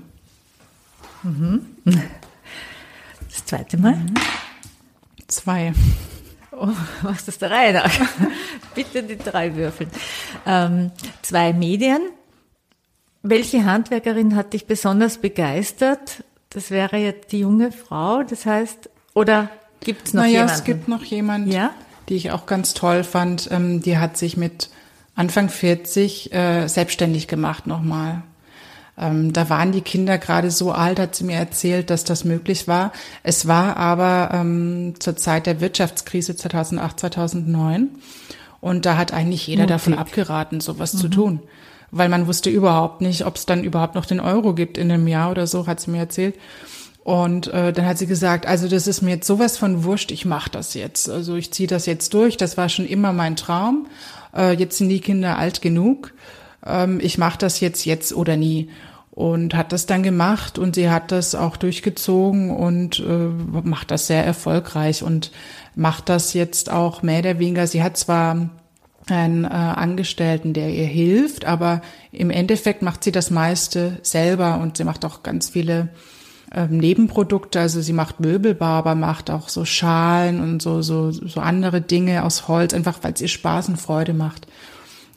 Mhm. 1.23 1.61
Das 3.37 3.45
zweite 3.45 3.77
Mal? 3.77 3.95
Mhm. 3.95 4.13
Zwei. 5.27 5.71
Oh, 6.51 6.69
was 7.03 7.27
ist 7.27 7.39
der 7.41 7.51
Reihe 7.51 7.73
nach? 7.73 7.91
Bitte 8.75 9.03
die 9.03 9.17
drei 9.17 9.55
würfeln. 9.55 9.91
Ähm, 10.47 10.91
zwei 11.21 11.53
Medien. 11.53 12.01
Welche 13.21 13.63
Handwerkerin 13.63 14.35
hat 14.35 14.53
dich 14.53 14.65
besonders 14.65 15.19
begeistert? 15.19 16.23
Das 16.49 16.71
wäre 16.71 16.97
jetzt 16.97 17.31
die 17.31 17.39
junge 17.39 17.71
Frau, 17.71 18.23
das 18.23 18.47
heißt, 18.47 18.89
oder 19.13 19.49
gibt 19.81 20.07
es 20.07 20.13
noch 20.15 20.23
naja, 20.23 20.31
jemanden? 20.31 20.53
es 20.53 20.63
gibt 20.63 20.87
noch 20.87 21.03
jemand, 21.03 21.53
ja? 21.53 21.71
die 22.09 22.15
ich 22.15 22.31
auch 22.31 22.47
ganz 22.47 22.73
toll 22.73 23.03
fand. 23.03 23.49
Ähm, 23.51 23.83
die 23.83 23.99
hat 23.99 24.17
sich 24.17 24.35
mit 24.35 24.69
Anfang 25.15 25.49
40 25.49 26.33
äh, 26.33 26.67
selbstständig 26.67 27.27
gemacht 27.27 27.67
nochmal. 27.67 28.23
Ähm, 28.99 29.31
da 29.31 29.49
waren 29.49 29.71
die 29.71 29.81
Kinder 29.81 30.17
gerade 30.17 30.49
so 30.49 30.71
alt, 30.71 30.99
hat 30.99 31.15
sie 31.15 31.23
mir 31.23 31.35
erzählt, 31.35 31.89
dass 31.89 32.03
das 32.03 32.25
möglich 32.25 32.67
war. 32.67 32.91
Es 33.23 33.47
war 33.47 33.77
aber 33.77 34.31
ähm, 34.33 34.95
zur 34.99 35.15
Zeit 35.15 35.45
der 35.45 35.61
Wirtschaftskrise 35.61 36.35
2008, 36.35 36.99
2009. 37.01 37.89
Und 38.59 38.85
da 38.85 38.97
hat 38.97 39.13
eigentlich 39.13 39.45
jeder 39.45 39.63
Mutig. 39.63 39.75
davon 39.75 39.93
abgeraten, 39.93 40.61
sowas 40.61 40.93
mhm. 40.95 40.97
zu 40.97 41.07
tun. 41.09 41.39
Weil 41.91 42.09
man 42.09 42.27
wusste 42.27 42.49
überhaupt 42.49 43.01
nicht, 43.01 43.25
ob 43.25 43.35
es 43.35 43.45
dann 43.45 43.63
überhaupt 43.63 43.95
noch 43.95 44.05
den 44.05 44.19
Euro 44.19 44.53
gibt 44.53 44.77
in 44.77 44.91
einem 44.91 45.07
Jahr 45.07 45.31
oder 45.31 45.47
so, 45.47 45.67
hat 45.67 45.79
sie 45.79 45.91
mir 45.91 45.99
erzählt. 45.99 46.35
Und 47.03 47.47
äh, 47.47 47.71
dann 47.71 47.85
hat 47.85 47.97
sie 47.97 48.07
gesagt, 48.07 48.45
also 48.45 48.67
das 48.67 48.85
ist 48.85 49.01
mir 49.01 49.11
jetzt 49.11 49.27
sowas 49.27 49.57
von 49.57 49.85
wurscht, 49.85 50.11
ich 50.11 50.25
mache 50.25 50.49
das 50.49 50.73
jetzt. 50.73 51.09
Also 51.09 51.35
ich 51.35 51.53
ziehe 51.53 51.67
das 51.67 51.85
jetzt 51.85 52.13
durch, 52.13 52.35
das 52.35 52.57
war 52.57 52.67
schon 52.67 52.85
immer 52.85 53.13
mein 53.13 53.37
Traum. 53.37 53.87
Äh, 54.35 54.55
jetzt 54.55 54.77
sind 54.77 54.89
die 54.89 54.99
Kinder 54.99 55.37
alt 55.37 55.61
genug. 55.61 56.13
Ähm, 56.67 56.99
ich 57.01 57.17
mache 57.17 57.37
das 57.39 57.59
jetzt, 57.59 57.85
jetzt 57.85 58.13
oder 58.13 58.37
nie. 58.37 58.69
und 59.17 59.55
hat 59.55 59.71
das 59.71 59.87
dann 59.87 60.03
gemacht 60.03 60.59
und 60.59 60.75
sie 60.75 60.91
hat 60.91 61.11
das 61.11 61.33
auch 61.33 61.57
durchgezogen 61.57 62.51
und 62.51 62.99
äh, 62.99 63.29
macht 63.63 63.89
das 63.89 64.05
sehr 64.05 64.23
erfolgreich 64.23 65.01
und 65.01 65.31
macht 65.75 66.09
das 66.09 66.35
jetzt 66.35 66.71
auch 66.71 67.01
mehr 67.01 67.21
oder 67.21 67.39
weniger. 67.39 67.65
Sie 67.65 67.81
hat 67.81 67.97
zwar 67.97 68.51
einen 69.09 69.45
äh, 69.45 69.47
Angestellten, 69.47 70.53
der 70.53 70.69
ihr 70.69 70.85
hilft, 70.85 71.45
aber 71.45 71.81
im 72.11 72.29
Endeffekt 72.29 72.83
macht 72.83 73.03
sie 73.03 73.11
das 73.11 73.31
meiste 73.31 73.97
selber 74.03 74.59
und 74.59 74.77
sie 74.77 74.83
macht 74.83 75.03
auch 75.03 75.23
ganz 75.23 75.49
viele 75.49 75.89
ähm, 76.53 76.77
Nebenprodukte. 76.77 77.59
Also 77.59 77.81
sie 77.81 77.93
macht 77.93 78.19
Möbelbau, 78.19 78.65
aber 78.65 78.93
macht 78.93 79.31
auch 79.31 79.49
so 79.49 79.65
Schalen 79.65 80.41
und 80.41 80.61
so 80.61 80.83
so 80.83 81.11
so 81.11 81.39
andere 81.39 81.81
Dinge 81.81 82.23
aus 82.23 82.47
Holz, 82.47 82.73
einfach 82.73 82.99
weil 83.01 83.13
es 83.13 83.21
ihr 83.21 83.27
Spaß 83.29 83.69
und 83.69 83.77
Freude 83.77 84.13
macht. 84.13 84.47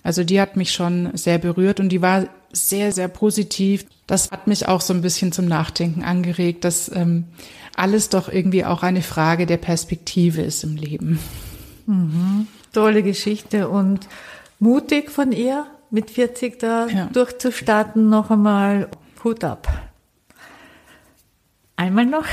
Also 0.02 0.24
die 0.24 0.40
hat 0.40 0.56
mich 0.56 0.72
schon 0.72 1.10
sehr 1.14 1.38
berührt 1.38 1.80
und 1.80 1.90
die 1.90 2.02
war 2.02 2.26
sehr, 2.52 2.92
sehr 2.92 3.08
positiv. 3.08 3.86
Das 4.06 4.30
hat 4.30 4.46
mich 4.46 4.66
auch 4.66 4.80
so 4.80 4.94
ein 4.94 5.02
bisschen 5.02 5.32
zum 5.32 5.46
Nachdenken 5.46 6.02
angeregt, 6.02 6.64
dass 6.64 6.90
ähm, 6.94 7.24
alles 7.76 8.08
doch 8.08 8.28
irgendwie 8.28 8.64
auch 8.64 8.82
eine 8.82 9.02
Frage 9.02 9.46
der 9.46 9.58
Perspektive 9.58 10.42
ist 10.42 10.64
im 10.64 10.76
Leben. 10.76 11.18
Mhm. 11.86 12.46
Tolle 12.72 13.02
Geschichte 13.02 13.68
und 13.68 14.08
mutig 14.58 15.10
von 15.10 15.32
ihr, 15.32 15.66
mit 15.90 16.10
40 16.10 16.58
da 16.58 16.86
ja. 16.86 17.06
durchzustarten, 17.06 18.08
noch 18.08 18.30
einmal 18.30 18.88
Hut 19.24 19.42
ab. 19.42 19.68
Einmal 21.76 22.06
noch. 22.06 22.26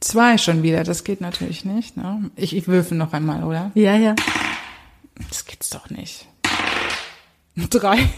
Zwei 0.00 0.38
schon 0.38 0.62
wieder, 0.62 0.84
das 0.84 1.02
geht 1.02 1.20
natürlich 1.20 1.64
nicht. 1.64 1.96
Ne? 1.96 2.30
Ich, 2.36 2.54
ich 2.54 2.68
würfel 2.68 2.96
noch 2.96 3.12
einmal, 3.12 3.42
oder? 3.42 3.72
Ja, 3.74 3.96
ja. 3.96 4.14
Das 5.28 5.44
gibt's 5.44 5.70
doch 5.70 5.90
nicht. 5.90 6.26
Drei. 7.70 8.08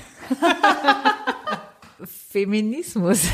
Feminismus. 2.30 3.28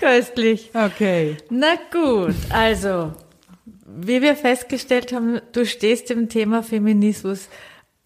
Köstlich. 0.00 0.70
Okay. 0.74 1.36
Na 1.50 1.74
gut, 1.92 2.34
also, 2.50 3.12
wie 3.86 4.22
wir 4.22 4.36
festgestellt 4.36 5.12
haben, 5.12 5.40
du 5.52 5.66
stehst 5.66 6.10
dem 6.10 6.28
Thema 6.28 6.62
Feminismus 6.62 7.48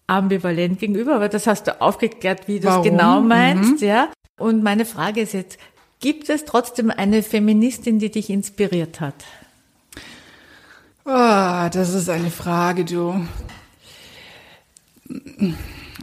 ambivalent 0.07 0.79
gegenüber, 0.79 1.15
aber 1.15 1.29
das 1.29 1.47
hast 1.47 1.67
du 1.67 1.81
aufgeklärt, 1.81 2.47
wie 2.47 2.59
du 2.59 2.67
es 2.67 2.83
genau 2.83 3.21
meinst, 3.21 3.81
mhm. 3.81 3.87
ja. 3.87 4.09
Und 4.37 4.63
meine 4.63 4.85
Frage 4.85 5.21
ist 5.21 5.33
jetzt, 5.33 5.59
gibt 5.99 6.29
es 6.29 6.45
trotzdem 6.45 6.89
eine 6.89 7.21
Feministin, 7.23 7.99
die 7.99 8.09
dich 8.09 8.29
inspiriert 8.29 8.99
hat? 9.01 9.15
Oh, 11.05 11.69
das 11.71 11.93
ist 11.93 12.09
eine 12.09 12.31
Frage, 12.31 12.85
du. 12.85 13.25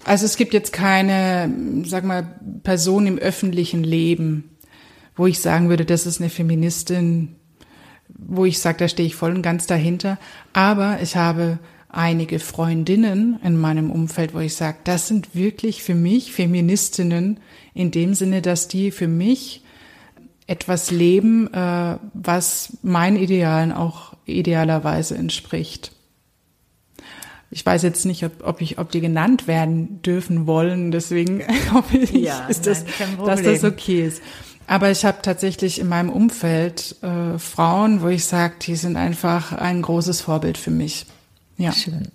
Also 0.05 0.25
es 0.25 0.37
gibt 0.37 0.55
jetzt 0.55 0.73
keine, 0.73 1.53
sag 1.85 2.05
mal, 2.05 2.39
Person 2.63 3.07
im 3.07 3.19
öffentlichen 3.19 3.83
Leben, 3.83 4.57
wo 5.17 5.27
ich 5.27 5.41
sagen 5.41 5.69
würde, 5.69 5.85
das 5.85 6.07
ist 6.07 6.21
eine 6.21 6.31
Feministin, 6.31 7.37
wo 8.09 8.45
ich 8.45 8.59
sage, 8.59 8.79
da 8.79 8.89
stehe 8.89 9.07
ich 9.07 9.15
voll 9.15 9.35
und 9.35 9.43
ganz 9.43 9.67
dahinter. 9.67 10.19
Aber 10.53 10.99
ich 11.03 11.17
habe 11.17 11.59
einige 11.89 12.39
Freundinnen 12.39 13.39
in 13.43 13.57
meinem 13.57 13.91
Umfeld, 13.91 14.35
wo 14.35 14.41
ich 14.41 14.55
sage, 14.55 14.79
das 14.85 15.09
sind 15.09 15.35
wirklich 15.35 15.83
für 15.83 15.95
mich 15.95 16.33
Feministinnen 16.33 17.41
in 17.75 17.91
dem 17.91 18.15
Sinne, 18.15 18.43
dass 18.43 18.69
die 18.69 18.91
für 18.91 19.09
mich 19.09 19.63
etwas 20.47 20.91
leben, 20.91 21.53
äh, 21.53 21.99
was 22.13 22.79
meinen 22.83 23.17
Idealen 23.17 23.73
auch 23.73 24.15
idealerweise 24.27 25.17
entspricht. 25.17 25.96
Ich 27.57 27.65
weiß 27.65 27.83
jetzt 27.85 28.05
nicht, 28.05 28.23
ob, 28.23 28.47
ob, 28.47 28.61
ich, 28.61 28.79
ob 28.79 28.91
die 28.91 29.01
genannt 29.01 29.49
werden 29.49 30.03
dürfen 30.03 30.47
wollen, 30.47 30.91
deswegen 30.91 31.43
hoffe 31.73 31.97
ich, 31.97 32.11
ja, 32.11 32.47
ist 32.49 32.67
das, 32.67 32.85
dass 33.25 33.43
das 33.43 33.65
okay 33.65 34.07
ist. 34.07 34.21
Aber 34.67 34.91
ich 34.91 35.07
habe 35.07 35.23
tatsächlich 35.23 35.81
in 35.81 35.89
meinem 35.89 36.11
Umfeld 36.11 36.97
äh, 37.01 37.39
Frauen, 37.39 38.03
wo 38.03 38.09
ich 38.09 38.27
sage, 38.27 38.57
die 38.61 38.77
sind 38.77 38.99
einfach 38.99 39.53
ein 39.53 39.81
großes 39.81 40.21
Vorbild 40.21 40.59
für 40.59 40.71
mich. 40.71 41.07
Ja. 41.57 41.73
Schön. 41.73 42.09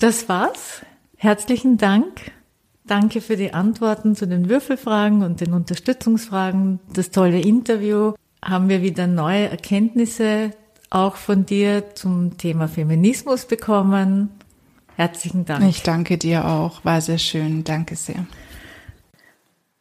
Das 0.00 0.30
war's. 0.30 0.80
Herzlichen 1.18 1.76
Dank. 1.76 2.32
Danke 2.86 3.20
für 3.20 3.36
die 3.36 3.52
Antworten 3.52 4.16
zu 4.16 4.26
den 4.26 4.48
Würfelfragen 4.48 5.24
und 5.24 5.42
den 5.42 5.52
Unterstützungsfragen. 5.52 6.80
Das 6.90 7.10
tolle 7.10 7.42
Interview. 7.42 8.14
Haben 8.42 8.70
wir 8.70 8.80
wieder 8.80 9.06
neue 9.08 9.50
Erkenntnisse 9.50 10.52
auch 10.88 11.16
von 11.16 11.44
dir 11.44 11.94
zum 11.94 12.38
Thema 12.38 12.66
Feminismus 12.66 13.44
bekommen. 13.44 14.30
Herzlichen 14.96 15.44
Dank. 15.44 15.68
Ich 15.68 15.82
danke 15.82 16.18
dir 16.18 16.46
auch. 16.46 16.84
War 16.84 17.00
sehr 17.00 17.18
schön. 17.18 17.64
Danke 17.64 17.96
sehr. 17.96 18.26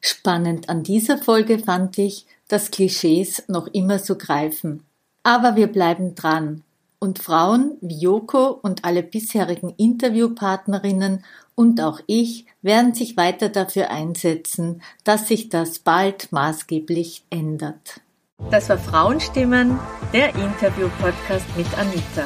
Spannend 0.02 0.70
an 0.70 0.84
dieser 0.84 1.18
Folge 1.18 1.60
fand 1.60 1.98
ich, 1.98 2.26
dass 2.48 2.72
Klischees 2.72 3.44
noch 3.48 3.68
immer 3.68 4.00
so 4.00 4.18
greifen. 4.18 4.84
Aber 5.24 5.56
wir 5.56 5.68
bleiben 5.68 6.16
dran. 6.16 6.64
Und 7.00 7.20
Frauen 7.20 7.78
wie 7.82 8.00
Joko 8.00 8.48
und 8.48 8.86
alle 8.86 9.04
bisherigen 9.04 9.74
Interviewpartnerinnen 9.78 11.24
und 11.56 11.82
auch 11.82 12.00
ich 12.08 12.46
werden 12.62 12.94
sich 12.94 13.18
weiter 13.18 13.50
dafür 13.50 13.92
einsetzen, 13.92 14.82
dass 15.04 15.28
sich 15.28 15.50
das 15.50 15.80
bald 15.80 16.32
maßgeblich 16.32 17.26
ändert. 17.30 18.00
Das 18.50 18.70
war 18.70 18.78
Frauenstimmen, 18.78 19.80
der 20.14 20.30
Interview-Podcast 20.36 21.46
mit 21.58 21.68
Anita 21.78 22.26